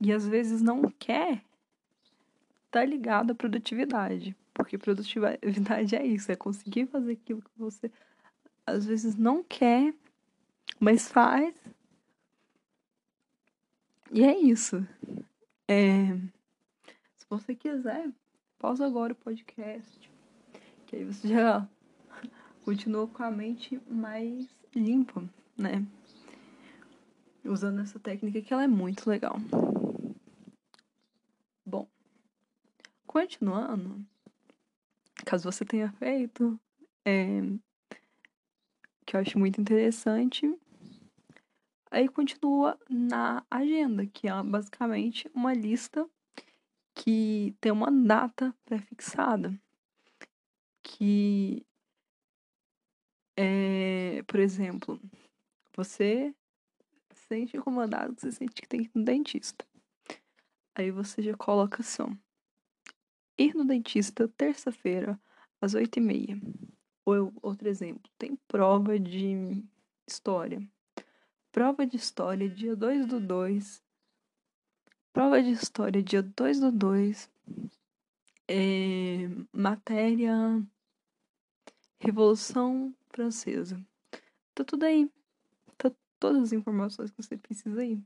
E 0.00 0.12
às 0.12 0.26
vezes 0.26 0.60
não 0.60 0.82
quer 0.98 1.42
tá 2.70 2.84
ligado 2.84 3.30
à 3.30 3.34
produtividade. 3.34 4.36
Porque 4.52 4.76
produtividade 4.76 5.96
é 5.96 6.06
isso, 6.06 6.30
é 6.30 6.36
conseguir 6.36 6.86
fazer 6.86 7.12
aquilo 7.12 7.40
que 7.40 7.50
você 7.56 7.90
às 8.66 8.84
vezes 8.84 9.16
não 9.16 9.42
quer, 9.42 9.94
mas 10.78 11.08
faz. 11.08 11.54
E 14.10 14.24
é 14.24 14.36
isso. 14.38 14.86
É... 15.68 16.08
Se 17.16 17.26
você 17.28 17.54
quiser, 17.54 18.10
pausa 18.58 18.84
agora 18.84 19.12
o 19.12 19.16
podcast. 19.16 20.10
Que 20.86 20.96
aí 20.96 21.04
você 21.04 21.28
já 21.28 21.66
continua 22.64 23.06
com 23.06 23.22
a 23.22 23.30
mente 23.30 23.80
mais 23.88 24.48
limpa, 24.74 25.24
né? 25.56 25.84
Usando 27.44 27.80
essa 27.80 27.98
técnica 27.98 28.42
que 28.42 28.52
ela 28.52 28.64
é 28.64 28.68
muito 28.68 29.08
legal. 29.08 29.36
Bom, 31.64 31.88
continuando, 33.16 34.06
caso 35.24 35.50
você 35.50 35.64
tenha 35.64 35.90
feito, 35.92 36.60
é, 37.02 37.40
que 39.06 39.16
eu 39.16 39.20
acho 39.20 39.38
muito 39.38 39.58
interessante, 39.58 40.54
aí 41.90 42.10
continua 42.10 42.78
na 42.90 43.42
agenda, 43.50 44.04
que 44.06 44.28
é 44.28 44.42
basicamente 44.42 45.30
uma 45.34 45.54
lista 45.54 46.06
que 46.94 47.56
tem 47.58 47.72
uma 47.72 47.90
data 47.90 48.54
pré-fixada, 48.66 49.58
que 50.82 51.64
é, 53.34 54.22
por 54.26 54.40
exemplo, 54.40 55.00
você 55.74 56.34
se 57.14 57.28
sente 57.28 57.56
incomodado, 57.56 58.14
você 58.14 58.30
sente 58.30 58.60
que 58.60 58.68
tem 58.68 58.82
que 58.82 58.88
ir 58.88 58.92
no 58.94 59.06
dentista. 59.06 59.66
Aí 60.74 60.90
você 60.90 61.22
já 61.22 61.34
coloca 61.34 61.80
assim, 61.80 62.14
ir 63.38 63.54
no 63.54 63.64
dentista 63.64 64.28
terça-feira 64.28 65.18
às 65.60 65.74
oito 65.74 65.98
e 65.98 66.00
meia. 66.00 66.40
Ou 67.04 67.32
outro 67.42 67.68
exemplo, 67.68 68.10
tem 68.18 68.36
prova 68.48 68.98
de 68.98 69.62
história. 70.06 70.60
Prova 71.52 71.86
de 71.86 71.96
história 71.96 72.48
dia 72.48 72.74
2 72.74 73.06
do 73.06 73.20
2. 73.20 73.82
Prova 75.12 75.42
de 75.42 75.52
história 75.52 76.02
dia 76.02 76.22
2 76.22 76.60
do 76.60 76.72
2. 76.72 77.30
É, 78.48 79.28
matéria 79.52 80.62
Revolução 81.98 82.94
Francesa. 83.08 83.80
Tá 84.54 84.64
tudo 84.64 84.84
aí. 84.84 85.10
Tá 85.78 85.90
todas 86.18 86.42
as 86.42 86.52
informações 86.52 87.10
que 87.10 87.22
você 87.22 87.36
precisa 87.36 87.80
aí. 87.80 87.98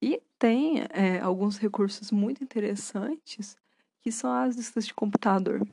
E 0.00 0.22
tem 0.38 0.80
é, 0.90 1.20
alguns 1.20 1.58
recursos 1.58 2.10
muito 2.10 2.42
interessantes 2.42 3.58
que 4.02 4.10
são 4.10 4.32
as 4.32 4.56
listas 4.56 4.86
de 4.86 4.94
computador. 4.94 5.66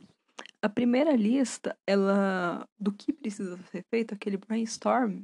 A 0.62 0.70
primeira 0.70 1.16
lista, 1.16 1.78
ela 1.86 2.68
do 2.80 2.92
que 2.92 3.14
precisa 3.14 3.58
ser 3.72 3.84
feito, 3.90 4.14
aquele 4.14 4.38
brainstorm, 4.38 5.24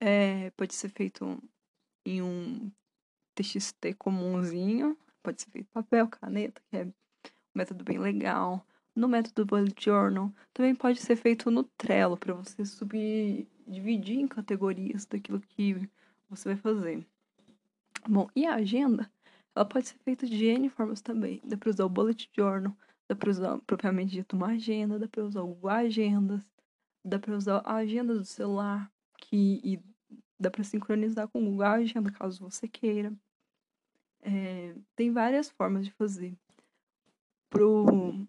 é, 0.00 0.50
pode 0.50 0.74
ser 0.74 0.88
feito 0.88 1.42
em 2.04 2.22
um 2.22 2.70
TXT 3.34 3.94
comumzinho, 3.98 4.96
pode 5.22 5.42
ser 5.42 5.50
feito 5.50 5.68
papel, 5.72 6.08
caneta, 6.08 6.60
que 6.70 6.76
é 6.76 6.84
um 6.84 6.92
método 7.54 7.84
bem 7.84 7.98
legal. 7.98 8.64
No 8.94 9.08
método 9.08 9.46
Bullet 9.46 9.74
Journal, 9.82 10.32
também 10.52 10.74
pode 10.74 11.00
ser 11.00 11.16
feito 11.16 11.50
no 11.50 11.62
Trello, 11.62 12.16
para 12.16 12.34
você 12.34 12.64
subir, 12.64 13.46
dividir 13.66 14.18
em 14.18 14.26
categorias 14.26 15.06
daquilo 15.06 15.40
que 15.40 15.88
você 16.28 16.48
vai 16.48 16.56
fazer. 16.56 17.06
Bom, 18.08 18.28
e 18.34 18.46
a 18.46 18.56
agenda? 18.56 19.10
Ela 19.60 19.68
pode 19.68 19.88
ser 19.88 19.98
feita 19.98 20.26
de 20.26 20.46
N 20.46 20.70
formas 20.70 21.02
também. 21.02 21.38
Dá 21.44 21.54
para 21.54 21.68
usar 21.68 21.84
o 21.84 21.88
Bullet 21.90 22.30
Journal, 22.34 22.74
dá 23.06 23.14
para 23.14 23.28
usar 23.28 23.58
propriamente 23.66 24.12
dito 24.12 24.34
uma 24.34 24.52
agenda, 24.52 24.98
dá 24.98 25.06
para 25.06 25.22
usar 25.22 25.42
o 25.42 25.68
Agendas, 25.68 26.42
dá 27.04 27.18
para 27.18 27.36
usar 27.36 27.58
a 27.58 27.74
agenda 27.74 28.14
do 28.14 28.24
celular, 28.24 28.90
que 29.18 29.60
e 29.62 29.78
dá 30.40 30.50
para 30.50 30.64
sincronizar 30.64 31.28
com 31.28 31.42
o 31.42 31.50
Google 31.50 31.66
Agenda 31.66 32.10
caso 32.10 32.40
você 32.40 32.66
queira. 32.66 33.12
É, 34.22 34.74
tem 34.96 35.12
várias 35.12 35.50
formas 35.50 35.84
de 35.84 35.92
fazer. 35.92 36.34
Pro, 37.50 38.26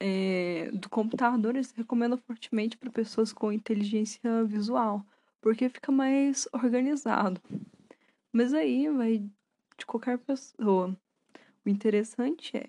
é, 0.00 0.72
do 0.72 0.90
computador, 0.90 1.54
eles 1.54 1.70
recomendam 1.70 2.18
fortemente 2.18 2.76
para 2.76 2.90
pessoas 2.90 3.32
com 3.32 3.52
inteligência 3.52 4.42
visual, 4.42 5.06
porque 5.40 5.68
fica 5.68 5.92
mais 5.92 6.48
organizado. 6.52 7.40
Mas 8.32 8.52
aí 8.52 8.88
vai 8.88 9.30
de 9.78 9.86
qualquer 9.86 10.18
pessoa. 10.18 10.96
O 11.64 11.68
interessante 11.68 12.56
é 12.56 12.68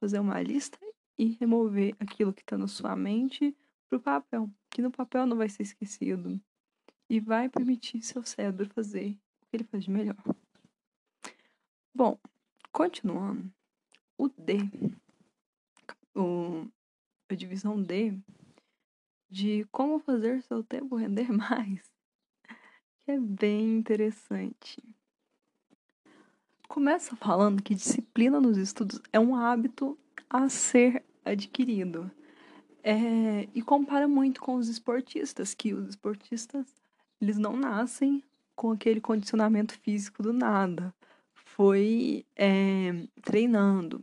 fazer 0.00 0.18
uma 0.20 0.40
lista 0.40 0.78
e 1.18 1.36
remover 1.40 1.94
aquilo 1.98 2.32
que 2.32 2.42
está 2.42 2.56
na 2.56 2.68
sua 2.68 2.94
mente 2.94 3.56
para 3.88 3.98
o 3.98 4.00
papel, 4.00 4.50
que 4.70 4.80
no 4.80 4.90
papel 4.90 5.26
não 5.26 5.36
vai 5.36 5.48
ser 5.48 5.62
esquecido 5.62 6.40
e 7.08 7.18
vai 7.18 7.48
permitir 7.48 8.02
seu 8.02 8.22
cérebro 8.24 8.68
fazer 8.68 9.18
o 9.42 9.46
que 9.46 9.56
ele 9.56 9.64
faz 9.64 9.84
de 9.84 9.90
melhor. 9.90 10.16
Bom, 11.94 12.18
continuando, 12.70 13.52
o 14.16 14.28
D, 14.28 14.58
o, 16.14 16.68
a 17.28 17.34
divisão 17.34 17.82
D 17.82 18.16
de 19.28 19.64
como 19.70 19.98
fazer 19.98 20.42
seu 20.42 20.62
tempo 20.62 20.96
render 20.96 21.30
mais, 21.32 21.92
que 23.04 23.12
é 23.12 23.18
bem 23.18 23.78
interessante. 23.78 24.82
Começa 26.78 27.16
falando 27.16 27.60
que 27.60 27.74
disciplina 27.74 28.40
nos 28.40 28.56
estudos 28.56 29.00
é 29.12 29.18
um 29.18 29.34
hábito 29.34 29.98
a 30.30 30.48
ser 30.48 31.04
adquirido. 31.24 32.08
É, 32.84 33.48
e 33.52 33.60
compara 33.60 34.06
muito 34.06 34.40
com 34.40 34.54
os 34.54 34.68
esportistas, 34.68 35.54
que 35.54 35.74
os 35.74 35.88
esportistas 35.88 36.68
eles 37.20 37.36
não 37.36 37.56
nascem 37.56 38.22
com 38.54 38.70
aquele 38.70 39.00
condicionamento 39.00 39.76
físico 39.80 40.22
do 40.22 40.32
nada 40.32 40.94
foi 41.34 42.24
é, 42.36 43.08
treinando. 43.22 44.00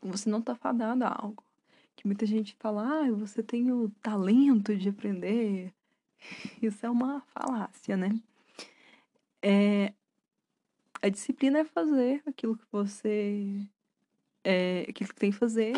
Você 0.00 0.30
não 0.30 0.38
está 0.38 0.54
fadado 0.54 1.04
a 1.04 1.08
algo. 1.08 1.44
Que 1.94 2.06
muita 2.06 2.24
gente 2.24 2.56
fala, 2.58 3.04
ah, 3.04 3.12
você 3.12 3.42
tem 3.42 3.70
o 3.70 3.90
talento 4.00 4.74
de 4.74 4.88
aprender. 4.88 5.74
Isso 6.62 6.86
é 6.86 6.88
uma 6.88 7.20
falácia, 7.34 7.98
né? 7.98 8.18
É, 9.42 9.92
a 11.02 11.08
disciplina 11.08 11.60
é 11.60 11.64
fazer 11.64 12.22
aquilo 12.26 12.56
que 12.56 12.64
você 12.70 13.66
é, 14.44 14.86
aquilo 14.88 15.10
que 15.10 15.16
tem 15.16 15.30
que 15.30 15.38
fazer, 15.38 15.74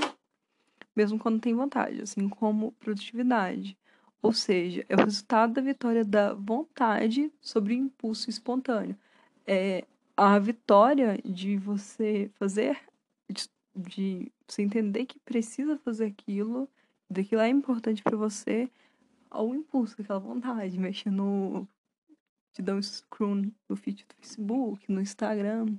mesmo 0.94 1.18
quando 1.18 1.40
tem 1.40 1.54
vontade, 1.54 2.02
assim 2.02 2.28
como 2.28 2.72
produtividade. 2.72 3.78
Ou 4.20 4.32
seja, 4.32 4.84
é 4.88 4.96
o 4.96 5.04
resultado 5.04 5.54
da 5.54 5.62
vitória 5.62 6.04
da 6.04 6.34
vontade 6.34 7.32
sobre 7.40 7.74
o 7.74 7.76
impulso 7.76 8.28
espontâneo. 8.28 8.96
É, 9.46 9.84
a 10.16 10.38
vitória 10.38 11.18
de 11.24 11.56
você 11.56 12.30
fazer, 12.34 12.78
de, 13.30 13.48
de 13.74 14.32
você 14.46 14.62
entender 14.62 15.06
que 15.06 15.18
precisa 15.20 15.78
fazer 15.78 16.06
aquilo, 16.06 16.68
daquilo 17.08 17.40
é 17.40 17.48
importante 17.48 18.02
para 18.02 18.16
você, 18.16 18.68
ao 19.30 19.54
impulso, 19.54 19.96
aquela 20.00 20.18
vontade, 20.18 20.78
mexer 20.78 21.10
no. 21.10 21.66
Dar 22.62 22.74
um 22.74 22.82
scroll 22.82 23.42
no 23.68 23.76
feed 23.76 24.04
do 24.06 24.14
Facebook, 24.16 24.90
no 24.90 25.00
Instagram, 25.00 25.78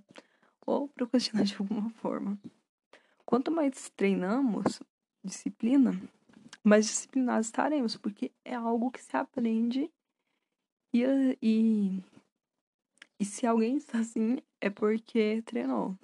ou 0.65 0.87
procrastinar 0.87 1.43
de 1.43 1.55
alguma 1.59 1.89
forma. 1.91 2.39
Quanto 3.25 3.51
mais 3.51 3.89
treinamos 3.95 4.81
disciplina, 5.23 5.91
mais 6.63 6.85
disciplinados 6.87 7.47
estaremos, 7.47 7.97
porque 7.97 8.31
é 8.43 8.55
algo 8.55 8.91
que 8.91 9.01
se 9.01 9.15
aprende 9.15 9.91
e, 10.93 11.03
e 11.41 12.03
e 13.19 13.25
se 13.25 13.45
alguém 13.45 13.75
está 13.75 13.99
assim, 13.99 14.37
é 14.61 14.69
porque 14.69 15.41
treinou. 15.41 15.97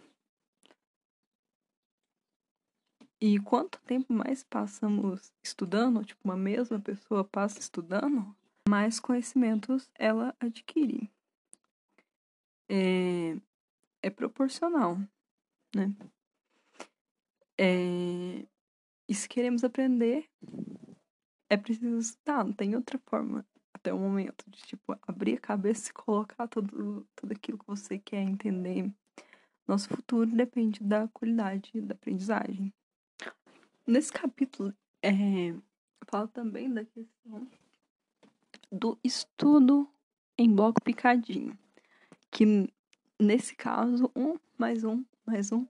E 3.22 3.40
quanto 3.40 3.80
tempo 3.84 4.12
mais 4.12 4.44
passamos 4.44 5.32
estudando, 5.42 6.04
tipo, 6.04 6.20
uma 6.26 6.36
mesma 6.36 6.78
pessoa 6.78 7.24
passa 7.24 7.58
estudando, 7.60 8.36
mais 8.68 9.00
conhecimentos 9.00 9.90
ela 9.96 10.36
adquire. 10.40 11.12
É, 12.68 13.38
é 14.02 14.10
proporcional, 14.10 14.98
né? 15.76 15.96
É, 17.58 18.46
e 19.08 19.14
se 19.14 19.30
queremos 19.30 19.64
aprender, 19.64 20.28
é 21.50 21.56
preciso 21.56 21.98
estudar, 21.98 22.44
não 22.44 22.54
tem 22.54 22.76
outra 22.76 23.00
forma 23.06 23.46
até 23.72 23.94
o 23.94 24.00
momento 24.00 24.50
de 24.50 24.62
tipo 24.64 24.98
abrir 25.04 25.36
a 25.36 25.40
cabeça 25.40 25.90
e 25.90 25.94
colocar 25.94 26.48
tudo, 26.48 27.08
tudo 27.16 27.32
aquilo 27.32 27.60
que 27.60 27.68
você 27.68 28.00
quer 28.00 28.22
entender. 28.22 28.92
Nosso 29.68 29.90
futuro 29.90 30.30
depende 30.36 30.84
da 30.84 31.08
qualidade 31.08 31.82
da 31.82 31.94
aprendizagem. 31.94 32.74
Nesse 33.86 34.12
capítulo, 34.12 34.74
é, 35.04 35.56
fala 36.08 36.28
também 36.28 36.72
da 36.74 36.84
questão 36.84 37.48
do 38.72 38.98
estudo 39.04 39.90
em 40.38 40.54
bloco 40.54 40.82
picadinho, 40.82 41.58
que 42.32 42.70
nesse 43.20 43.56
caso, 43.56 44.12
um 44.16 44.38
mais 44.58 44.84
um 44.84 45.04
mais 45.26 45.52
um 45.52 45.66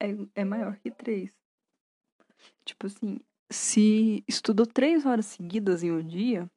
é, 0.00 0.14
é 0.34 0.44
maior 0.44 0.76
que 0.76 0.90
três. 0.90 1.32
Tipo 2.64 2.86
assim, 2.86 3.20
se 3.50 4.22
estudou 4.28 4.66
três 4.66 5.04
horas 5.04 5.26
seguidas 5.26 5.82
em 5.82 5.90
um 5.90 6.02
dia 6.02 6.50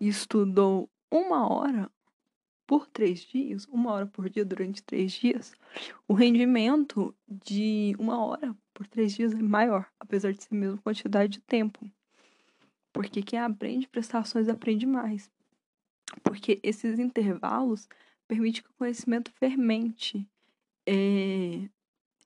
e 0.00 0.08
estudou 0.08 0.88
uma 1.10 1.48
hora 1.52 1.90
por 2.66 2.86
três 2.86 3.20
dias, 3.20 3.66
uma 3.66 3.90
hora 3.92 4.06
por 4.06 4.30
dia 4.30 4.44
durante 4.44 4.82
três 4.82 5.12
dias, 5.12 5.52
o 6.06 6.14
rendimento 6.14 7.12
de 7.28 7.96
uma 7.98 8.24
hora 8.24 8.56
por 8.72 8.86
três 8.86 9.12
dias 9.12 9.32
é 9.32 9.42
maior, 9.42 9.90
apesar 9.98 10.32
de 10.32 10.44
ser 10.44 10.54
a 10.54 10.58
mesma 10.58 10.78
quantidade 10.78 11.32
de 11.32 11.40
tempo. 11.40 11.90
Porque 12.92 13.22
quem 13.22 13.38
aprende 13.38 13.88
prestações 13.88 14.48
aprende 14.48 14.86
mais. 14.86 15.30
Porque 16.22 16.58
esses 16.62 16.98
intervalos 16.98 17.88
permitem 18.26 18.62
que 18.62 18.70
o 18.70 18.74
conhecimento 18.74 19.30
fermente. 19.32 20.26
É, 20.86 21.68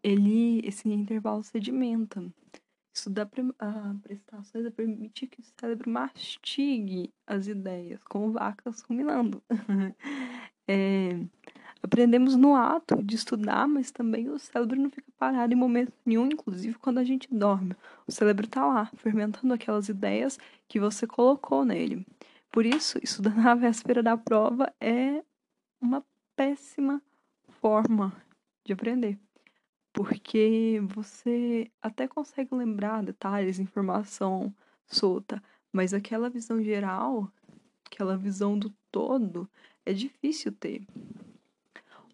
ele, 0.03 0.61
esse 0.66 0.88
intervalo 0.88 1.42
sedimenta. 1.42 2.24
Estudar 2.94 3.29
a 3.59 3.94
prestações 4.03 4.64
é 4.64 4.70
permitir 4.70 5.27
que 5.27 5.40
o 5.40 5.44
cérebro 5.59 5.90
mastigue 5.90 7.12
as 7.27 7.48
ideias, 7.48 8.00
como 8.05 8.31
vacas 8.31 8.83
ruminando. 8.83 9.42
é, 10.68 11.18
aprendemos 11.85 12.37
no 12.37 12.55
ato 12.57 13.03
de 13.03 13.14
estudar, 13.16 13.68
mas 13.68 13.90
também 13.90 14.29
o 14.29 14.38
cérebro 14.38 14.81
não 14.81 14.90
fica 14.90 15.11
parado 15.18 15.53
em 15.53 15.57
momento 15.57 15.92
nenhum, 16.05 16.27
inclusive 16.27 16.79
quando 16.79 16.99
a 16.99 17.05
gente 17.05 17.29
dorme. 17.33 17.77
O 18.07 18.12
cérebro 18.12 18.47
está 18.47 18.66
lá, 18.66 18.87
fermentando 18.97 19.53
aquelas 19.55 19.88
ideias 19.88 20.38
que 20.68 20.81
você 20.81 21.07
colocou 21.07 21.64
nele. 21.64 22.07
Por 22.51 22.66
isso, 22.66 22.99
estudar 23.03 23.35
na 23.37 23.55
véspera 23.55 24.03
da 24.03 24.16
prova 24.16 24.73
é 24.81 25.23
uma 25.81 26.05
péssima 26.37 27.03
forma 27.61 28.12
de 28.64 28.73
aprender 28.73 29.18
porque 29.94 30.81
você 30.92 31.70
até 31.81 32.09
consegue 32.09 32.53
lembrar 32.53 33.05
detalhes, 33.05 33.61
informação 33.61 34.53
solta, 34.87 35.40
mas 35.73 35.94
aquela 35.94 36.29
visão 36.29 36.61
geral, 36.61 37.33
aquela 37.87 38.16
visão 38.16 38.59
do 38.59 38.75
todo, 38.90 39.49
é 39.87 39.92
difícil 39.92 40.51
ter. 40.51 40.85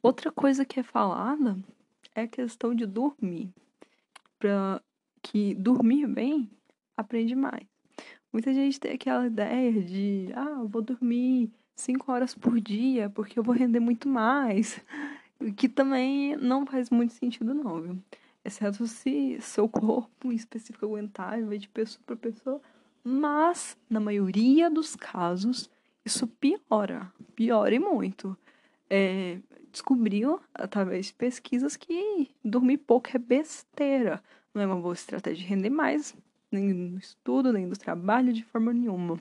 Outra 0.02 0.32
coisa 0.32 0.64
que 0.64 0.80
é 0.80 0.82
falada 0.82 1.56
é 2.14 2.22
a 2.22 2.28
questão 2.28 2.74
de 2.74 2.86
dormir. 2.86 3.50
Para 4.38 4.82
que 5.22 5.54
dormir 5.54 6.06
bem 6.06 6.50
aprende 6.96 7.34
mais. 7.34 7.66
Muita 8.32 8.54
gente 8.54 8.78
tem 8.78 8.92
aquela 8.92 9.26
ideia 9.26 9.82
de, 9.82 10.28
ah, 10.34 10.62
vou 10.64 10.80
dormir 10.80 11.50
cinco 11.74 12.12
horas 12.12 12.34
por 12.34 12.60
dia 12.60 13.10
porque 13.10 13.38
eu 13.38 13.42
vou 13.42 13.54
render 13.54 13.80
muito 13.80 14.08
mais. 14.08 14.80
Que 15.56 15.70
também 15.70 16.36
não 16.36 16.66
faz 16.66 16.90
muito 16.90 17.14
sentido, 17.14 17.54
não, 17.54 17.80
viu? 17.80 17.98
exceto 18.44 18.86
se 18.86 19.38
seu 19.40 19.68
corpo 19.68 20.32
em 20.32 20.34
específico 20.34 20.86
aguentar, 20.86 21.42
vai 21.44 21.58
de 21.58 21.68
pessoa 21.68 22.02
para 22.04 22.16
pessoa, 22.16 22.60
mas 23.04 23.76
na 23.88 24.00
maioria 24.00 24.70
dos 24.70 24.96
casos 24.96 25.70
isso 26.04 26.26
piora, 26.26 27.12
piora 27.34 27.74
e 27.74 27.78
muito. 27.78 28.36
É, 28.88 29.38
descobriu, 29.70 30.40
através 30.54 31.06
de 31.06 31.14
pesquisas, 31.14 31.76
que 31.76 32.30
dormir 32.44 32.78
pouco 32.78 33.08
é 33.14 33.18
besteira. 33.18 34.22
Não 34.54 34.62
é 34.62 34.66
uma 34.66 34.80
boa 34.80 34.94
estratégia 34.94 35.44
de 35.44 35.48
render 35.48 35.70
mais, 35.70 36.14
nem 36.50 36.72
no 36.72 36.98
estudo, 36.98 37.52
nem 37.52 37.66
no 37.66 37.76
trabalho, 37.76 38.32
de 38.32 38.44
forma 38.44 38.72
nenhuma. 38.72 39.20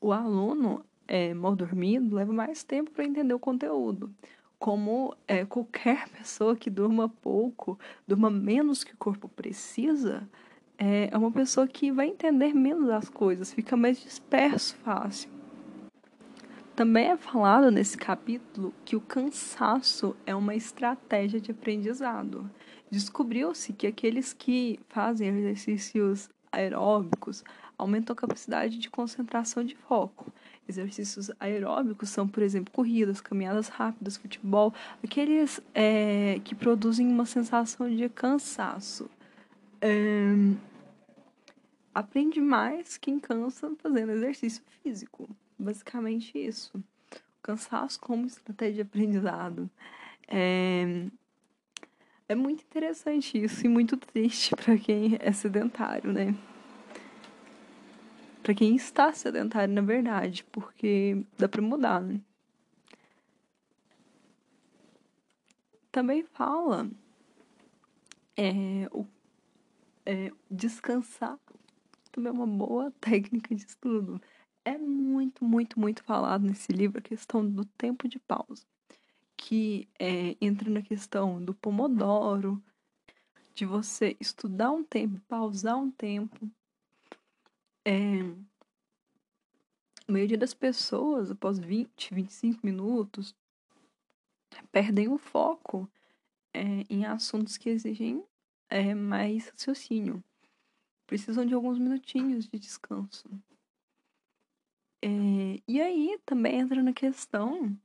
O 0.00 0.12
aluno 0.12 0.84
é, 1.08 1.34
mal 1.34 1.56
dormido 1.56 2.14
leva 2.14 2.32
mais 2.32 2.62
tempo 2.62 2.90
para 2.90 3.04
entender 3.04 3.34
o 3.34 3.38
conteúdo. 3.38 4.14
Como 4.58 5.16
é, 5.26 5.44
qualquer 5.44 6.08
pessoa 6.16 6.54
que 6.54 6.70
durma 6.70 7.08
pouco, 7.08 7.78
durma 8.06 8.30
menos 8.30 8.84
que 8.84 8.94
o 8.94 8.98
corpo 8.98 9.28
precisa, 9.28 10.28
é, 10.78 11.08
é 11.12 11.18
uma 11.18 11.30
pessoa 11.30 11.66
que 11.66 11.90
vai 11.90 12.06
entender 12.06 12.54
menos 12.54 12.88
as 12.90 13.08
coisas, 13.08 13.52
fica 13.52 13.76
mais 13.76 14.00
disperso 14.00 14.76
fácil. 14.76 15.39
Também 16.80 17.08
é 17.08 17.16
falado 17.18 17.70
nesse 17.70 17.94
capítulo 17.94 18.72
que 18.86 18.96
o 18.96 19.02
cansaço 19.02 20.16
é 20.24 20.34
uma 20.34 20.54
estratégia 20.54 21.38
de 21.38 21.50
aprendizado. 21.50 22.50
Descobriu-se 22.90 23.74
que 23.74 23.86
aqueles 23.86 24.32
que 24.32 24.80
fazem 24.88 25.28
exercícios 25.28 26.30
aeróbicos 26.50 27.44
aumentam 27.76 28.14
a 28.14 28.16
capacidade 28.16 28.78
de 28.78 28.88
concentração 28.88 29.62
de 29.62 29.76
foco. 29.76 30.32
Exercícios 30.66 31.30
aeróbicos 31.38 32.08
são, 32.08 32.26
por 32.26 32.42
exemplo, 32.42 32.72
corridas, 32.72 33.20
caminhadas 33.20 33.68
rápidas, 33.68 34.16
futebol, 34.16 34.72
aqueles 35.04 35.60
é, 35.74 36.40
que 36.42 36.54
produzem 36.54 37.06
uma 37.06 37.26
sensação 37.26 37.94
de 37.94 38.08
cansaço. 38.08 39.10
É, 39.82 40.30
aprende 41.94 42.40
mais 42.40 42.96
quem 42.96 43.20
cansa 43.20 43.70
fazendo 43.82 44.12
exercício 44.12 44.62
físico. 44.82 45.28
Basicamente 45.60 46.38
isso. 46.38 46.78
O 46.78 47.42
cansaço 47.42 48.00
como 48.00 48.24
estratégia 48.24 48.76
de 48.76 48.80
aprendizado. 48.80 49.68
É, 50.26 51.06
é 52.26 52.34
muito 52.34 52.62
interessante 52.62 53.36
isso 53.36 53.66
e 53.66 53.68
muito 53.68 53.94
triste 53.98 54.56
para 54.56 54.78
quem 54.78 55.18
é 55.20 55.30
sedentário, 55.32 56.10
né? 56.14 56.34
Para 58.42 58.54
quem 58.54 58.74
está 58.74 59.12
sedentário, 59.12 59.74
na 59.74 59.82
verdade, 59.82 60.44
porque 60.44 61.26
dá 61.38 61.46
para 61.46 61.60
mudar, 61.60 62.00
né? 62.00 62.22
Também 65.92 66.22
fala 66.22 66.90
é, 68.34 68.88
o, 68.92 69.04
é, 70.06 70.32
descansar 70.50 71.38
também 72.10 72.30
é 72.30 72.32
uma 72.32 72.46
boa 72.46 72.90
técnica 73.00 73.54
de 73.54 73.62
estudo 73.62 74.20
é 74.70 74.78
muito, 74.78 75.44
muito, 75.44 75.80
muito 75.80 76.02
falado 76.04 76.46
nesse 76.46 76.72
livro 76.72 76.98
a 76.98 77.02
questão 77.02 77.44
do 77.44 77.64
tempo 77.64 78.08
de 78.08 78.18
pausa, 78.20 78.64
que 79.36 79.88
é, 79.98 80.36
entra 80.40 80.70
na 80.70 80.80
questão 80.80 81.44
do 81.44 81.52
pomodoro, 81.52 82.62
de 83.54 83.66
você 83.66 84.16
estudar 84.20 84.70
um 84.70 84.84
tempo, 84.84 85.20
pausar 85.28 85.76
um 85.76 85.90
tempo. 85.90 86.48
É, 87.84 88.20
a 90.06 90.12
maioria 90.12 90.38
das 90.38 90.54
pessoas, 90.54 91.30
após 91.30 91.58
20, 91.58 92.14
25 92.14 92.64
minutos, 92.64 93.34
perdem 94.70 95.08
o 95.08 95.18
foco 95.18 95.90
é, 96.54 96.84
em 96.88 97.04
assuntos 97.04 97.56
que 97.56 97.68
exigem 97.68 98.24
é, 98.68 98.94
mais 98.94 99.48
raciocínio. 99.48 100.22
Precisam 101.06 101.44
de 101.44 101.54
alguns 101.54 101.78
minutinhos 101.78 102.46
de 102.46 102.56
descanso. 102.56 103.28
É, 105.02 105.60
e 105.66 105.80
aí 105.80 106.18
também 106.26 106.60
entra 106.60 106.82
na 106.82 106.92
questão 106.92 107.76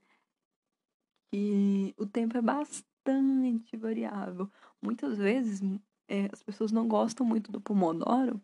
que 1.32 1.94
o 1.98 2.06
tempo 2.06 2.38
é 2.38 2.42
bastante 2.42 3.78
variável. 3.78 4.50
Muitas 4.82 5.18
vezes 5.18 5.62
é, 6.08 6.30
as 6.32 6.44
pessoas 6.44 6.72
não 6.72 6.88
gostam 6.88 7.26
muito 7.26 7.52
do 7.52 7.62
Pomodoro 7.62 8.42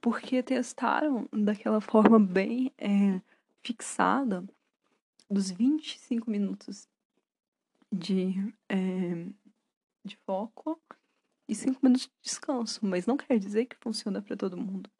porque 0.00 0.42
testaram 0.42 1.28
daquela 1.32 1.80
forma 1.80 2.18
bem 2.18 2.72
é, 2.78 3.20
fixada 3.62 4.44
dos 5.30 5.50
25 5.50 6.30
minutos 6.30 6.88
de, 7.90 8.54
é, 8.68 9.26
de 10.04 10.16
foco 10.26 10.80
e 11.48 11.54
5 11.54 11.80
minutos 11.82 12.06
de 12.06 12.12
descanso, 12.22 12.80
mas 12.84 13.06
não 13.06 13.16
quer 13.16 13.38
dizer 13.38 13.66
que 13.66 13.76
funciona 13.76 14.20
para 14.20 14.36
todo 14.36 14.56
mundo 14.56 14.90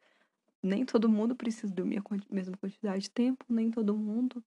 nem 0.65 0.85
todo 0.85 1.07
mundo 1.07 1.35
precisa 1.35 1.73
dormir 1.73 1.99
a 1.99 2.33
mesma 2.33 2.57
quantidade 2.57 3.03
de 3.03 3.11
tempo, 3.11 3.45
nem 3.47 3.71
todo 3.71 3.95
mundo 3.95 4.43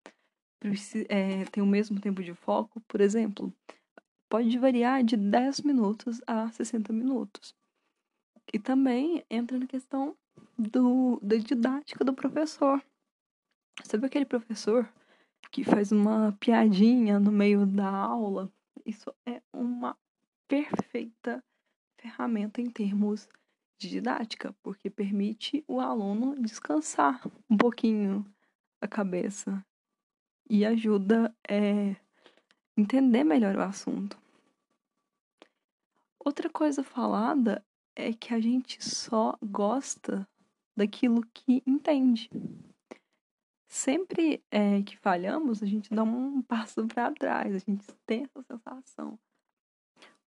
precisa, 0.59 1.07
é, 1.09 1.45
tem 1.47 1.63
o 1.63 1.67
mesmo 1.67 2.01
tempo 2.01 2.23
de 2.23 2.35
foco. 2.35 2.81
Por 2.89 3.01
exemplo, 3.01 3.53
pode 4.29 4.59
variar 4.59 5.03
de 5.03 5.17
10 5.17 5.61
minutos 5.61 6.21
a 6.27 6.51
60 6.51 6.93
minutos. 6.93 7.55
E 8.53 8.59
também 8.59 9.25
entra 9.31 9.59
na 9.59 9.67
questão 9.67 10.17
do, 10.59 11.19
da 11.23 11.37
didática 11.37 12.05
do 12.05 12.15
professor. 12.15 12.83
Sabe 13.85 14.07
aquele 14.07 14.25
professor 14.25 14.89
que 15.51 15.63
faz 15.63 15.93
uma 15.93 16.37
piadinha 16.41 17.21
no 17.21 17.31
meio 17.31 17.67
da 17.67 17.89
aula? 17.89 18.51
Isso 18.85 19.15
é 19.27 19.41
uma 19.53 19.97
perfeita 20.49 21.45
ferramenta 22.01 22.61
em 22.61 22.71
termos 22.71 23.29
de 23.79 23.89
didática, 23.89 24.55
porque 24.63 24.91
permite 24.91 25.65
o 25.69 25.81
aluno 25.81 26.41
descansar 26.41 27.21
um 27.49 27.57
pouquinho 27.57 28.27
a 28.81 28.89
cabeça 28.89 29.65
e 30.51 30.65
ajuda 30.65 31.35
a 31.49 31.53
é, 31.53 31.97
entender 32.77 33.25
melhor 33.25 33.55
o 33.57 33.63
assunto. 33.63 34.19
Outra 36.19 36.51
coisa 36.51 36.83
falada 36.83 37.65
é 37.95 38.13
que 38.13 38.35
a 38.35 38.41
gente 38.41 38.85
só 38.85 39.37
gosta 39.43 40.29
daquilo 40.77 41.23
que 41.33 41.63
entende. 41.67 42.31
Sempre 43.67 44.43
é, 44.51 44.83
que 44.83 44.97
falhamos, 44.97 45.63
a 45.63 45.67
gente 45.67 45.93
dá 45.95 46.03
um 46.03 46.43
passo 46.43 46.87
para 46.87 47.13
trás, 47.13 47.55
a 47.55 47.59
gente 47.59 47.87
tem 48.07 48.25
essa 48.25 48.43
sensação. 48.43 49.19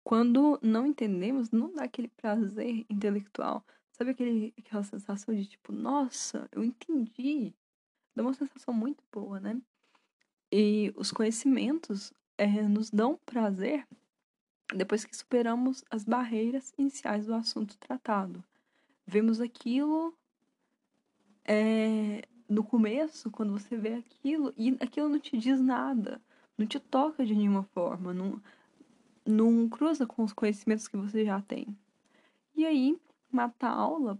Quando 0.09 0.57
não 0.63 0.87
entendemos, 0.87 1.51
não 1.51 1.71
dá 1.71 1.83
aquele 1.83 2.07
prazer 2.07 2.83
intelectual. 2.89 3.63
Sabe 3.91 4.09
aquele, 4.09 4.51
aquela 4.57 4.81
sensação 4.81 5.35
de 5.35 5.45
tipo, 5.45 5.71
nossa, 5.71 6.49
eu 6.51 6.63
entendi. 6.63 7.53
Dá 8.15 8.23
uma 8.23 8.33
sensação 8.33 8.73
muito 8.73 9.03
boa, 9.11 9.39
né? 9.39 9.61
E 10.51 10.91
os 10.95 11.11
conhecimentos 11.11 12.11
é, 12.39 12.47
nos 12.63 12.89
dão 12.89 13.19
prazer 13.23 13.87
depois 14.73 15.05
que 15.05 15.15
superamos 15.15 15.85
as 15.91 16.05
barreiras 16.05 16.73
iniciais 16.75 17.27
do 17.27 17.35
assunto 17.35 17.77
tratado. 17.77 18.43
Vemos 19.05 19.39
aquilo 19.39 20.11
é, 21.45 22.23
no 22.49 22.63
começo, 22.63 23.29
quando 23.29 23.53
você 23.53 23.77
vê 23.77 23.93
aquilo, 23.93 24.51
e 24.57 24.75
aquilo 24.79 25.07
não 25.07 25.19
te 25.19 25.37
diz 25.37 25.61
nada, 25.61 26.19
não 26.57 26.65
te 26.65 26.79
toca 26.79 27.23
de 27.23 27.35
nenhuma 27.35 27.61
forma, 27.61 28.11
não, 28.11 28.41
não 29.29 29.69
cruza 29.69 30.05
com 30.05 30.23
os 30.23 30.33
conhecimentos 30.33 30.87
que 30.87 30.97
você 30.97 31.25
já 31.25 31.41
tem. 31.41 31.77
E 32.55 32.65
aí, 32.65 32.99
matar 33.31 33.71
aula 33.71 34.19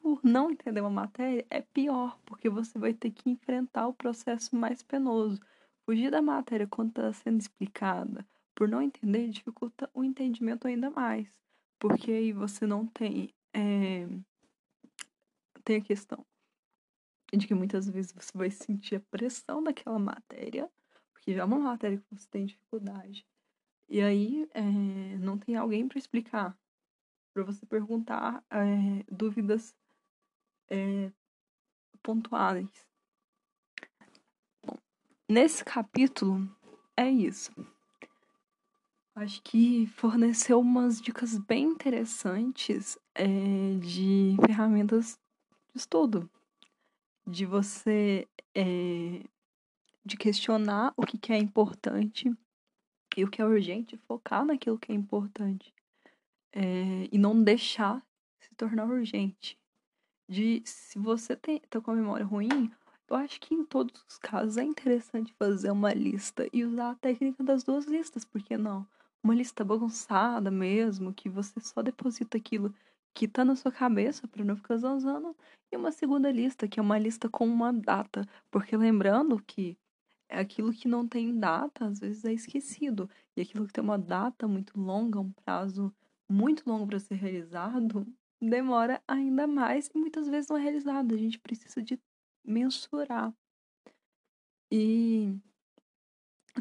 por 0.00 0.20
não 0.24 0.50
entender 0.50 0.80
uma 0.80 0.90
matéria 0.90 1.46
é 1.50 1.60
pior, 1.60 2.18
porque 2.24 2.48
você 2.48 2.78
vai 2.78 2.94
ter 2.94 3.10
que 3.10 3.30
enfrentar 3.30 3.86
o 3.86 3.94
processo 3.94 4.56
mais 4.56 4.82
penoso. 4.82 5.40
Fugir 5.84 6.10
da 6.10 6.22
matéria 6.22 6.66
quando 6.66 6.90
está 6.90 7.12
sendo 7.12 7.40
explicada, 7.40 8.26
por 8.54 8.68
não 8.68 8.80
entender, 8.80 9.28
dificulta 9.28 9.90
o 9.92 10.04
entendimento 10.04 10.66
ainda 10.66 10.90
mais. 10.90 11.28
Porque 11.78 12.10
aí 12.12 12.32
você 12.32 12.66
não 12.66 12.86
tem. 12.86 13.34
É, 13.52 14.06
tem 15.64 15.76
a 15.76 15.80
questão 15.80 16.24
de 17.32 17.46
que 17.46 17.54
muitas 17.54 17.88
vezes 17.88 18.12
você 18.12 18.36
vai 18.36 18.50
sentir 18.50 18.96
a 18.96 19.00
pressão 19.00 19.62
daquela 19.62 19.98
matéria, 19.98 20.68
porque 21.12 21.34
já 21.34 21.42
é 21.42 21.44
uma 21.44 21.58
matéria 21.58 21.98
que 21.98 22.04
você 22.10 22.26
tem 22.28 22.46
dificuldade. 22.46 23.26
E 23.90 24.00
aí 24.00 24.48
é, 24.54 24.62
não 25.18 25.36
tem 25.36 25.56
alguém 25.56 25.88
para 25.88 25.98
explicar, 25.98 26.56
para 27.34 27.42
você 27.42 27.66
perguntar 27.66 28.40
é, 28.48 29.04
dúvidas 29.10 29.74
é, 30.68 31.10
pontuais. 32.00 32.70
Bom, 34.64 34.78
nesse 35.28 35.64
capítulo 35.64 36.48
é 36.96 37.10
isso. 37.10 37.50
Acho 39.12 39.42
que 39.42 39.88
forneceu 39.88 40.60
umas 40.60 41.00
dicas 41.00 41.36
bem 41.36 41.64
interessantes 41.64 42.96
de 43.82 44.36
ferramentas 44.46 45.18
de 45.74 45.80
estudo, 45.80 46.30
de 47.26 47.44
você 47.44 48.28
de 50.06 50.16
questionar 50.16 50.94
o 50.96 51.04
que, 51.04 51.18
que 51.18 51.32
é 51.32 51.38
importante 51.38 52.32
e 53.18 53.24
o 53.24 53.30
que 53.30 53.40
é 53.42 53.44
urgente, 53.44 53.96
focar 54.08 54.44
naquilo 54.44 54.78
que 54.78 54.92
é 54.92 54.94
importante. 54.94 55.72
é, 56.52 57.08
e 57.12 57.18
não 57.18 57.42
deixar 57.42 58.02
se 58.40 58.54
tornar 58.56 58.86
urgente. 58.86 59.58
De 60.28 60.62
se 60.64 60.98
você 60.98 61.36
tem, 61.36 61.60
tá 61.68 61.80
com 61.80 61.90
a 61.90 61.94
memória 61.94 62.24
ruim, 62.24 62.70
eu 63.08 63.16
acho 63.16 63.40
que 63.40 63.54
em 63.54 63.64
todos 63.64 64.04
os 64.08 64.18
casos 64.18 64.56
é 64.56 64.62
interessante 64.64 65.34
fazer 65.38 65.70
uma 65.70 65.92
lista 65.92 66.48
e 66.52 66.64
usar 66.64 66.90
a 66.92 66.94
técnica 66.96 67.42
das 67.42 67.64
duas 67.64 67.86
listas, 67.86 68.24
por 68.24 68.42
que 68.42 68.56
não? 68.56 68.86
Uma 69.22 69.34
lista 69.34 69.64
bagunçada 69.64 70.50
mesmo, 70.50 71.12
que 71.14 71.28
você 71.28 71.60
só 71.60 71.82
deposita 71.82 72.38
aquilo 72.38 72.74
que 73.14 73.26
tá 73.28 73.44
na 73.44 73.56
sua 73.56 73.72
cabeça 73.72 74.28
para 74.28 74.44
não 74.44 74.56
ficar 74.56 74.76
zanzando, 74.78 75.36
e 75.72 75.76
uma 75.76 75.92
segunda 75.92 76.30
lista, 76.30 76.68
que 76.68 76.78
é 76.78 76.82
uma 76.82 76.98
lista 76.98 77.28
com 77.28 77.46
uma 77.46 77.72
data, 77.72 78.26
porque 78.50 78.76
lembrando 78.76 79.42
que 79.42 79.72
é 79.72 79.76
aquilo 80.30 80.72
que 80.72 80.88
não 80.88 81.06
tem 81.06 81.38
data, 81.38 81.86
às 81.86 82.00
vezes 82.00 82.24
é 82.24 82.32
esquecido, 82.32 83.08
e 83.36 83.42
aquilo 83.42 83.66
que 83.66 83.72
tem 83.72 83.82
uma 83.82 83.98
data 83.98 84.46
muito 84.46 84.78
longa, 84.80 85.20
um 85.20 85.32
prazo 85.32 85.92
muito 86.28 86.68
longo 86.68 86.86
para 86.86 86.98
ser 86.98 87.16
realizado, 87.16 88.06
demora 88.40 89.02
ainda 89.06 89.46
mais 89.46 89.88
e 89.94 89.98
muitas 89.98 90.28
vezes 90.28 90.48
não 90.48 90.56
é 90.56 90.60
realizado. 90.60 91.14
A 91.14 91.18
gente 91.18 91.38
precisa 91.38 91.82
de 91.82 91.98
mensurar. 92.44 93.34
E 94.70 95.36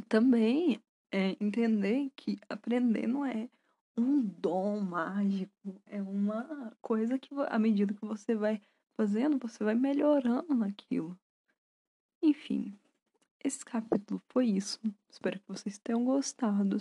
também 0.07 0.81
é 1.11 1.37
entender 1.39 2.11
que 2.15 2.37
aprender 2.49 3.07
não 3.07 3.25
é 3.25 3.49
um 3.97 4.21
dom 4.21 4.79
mágico, 4.79 5.81
é 5.85 6.01
uma 6.01 6.75
coisa 6.81 7.19
que 7.19 7.29
à 7.47 7.59
medida 7.59 7.93
que 7.93 8.05
você 8.05 8.33
vai 8.35 8.61
fazendo, 8.95 9.37
você 9.37 9.63
vai 9.63 9.75
melhorando 9.75 10.53
naquilo. 10.55 11.17
Enfim, 12.21 12.77
esse 13.43 13.63
capítulo 13.63 14.21
foi 14.29 14.47
isso. 14.47 14.79
Espero 15.09 15.39
que 15.39 15.47
vocês 15.47 15.77
tenham 15.77 16.03
gostado. 16.03 16.77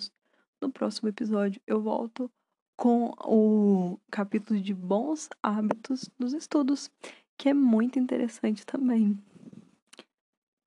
No 0.60 0.70
próximo 0.70 1.08
episódio 1.08 1.60
eu 1.66 1.80
volto 1.80 2.30
com 2.76 3.12
o 3.24 3.98
capítulo 4.10 4.60
de 4.60 4.72
bons 4.72 5.28
hábitos 5.42 6.08
nos 6.18 6.32
estudos, 6.32 6.90
que 7.36 7.48
é 7.48 7.54
muito 7.54 7.98
interessante 7.98 8.64
também. 8.64 9.18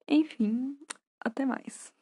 Enfim, 0.08 0.77
até 1.19 1.45
mais. 1.45 1.93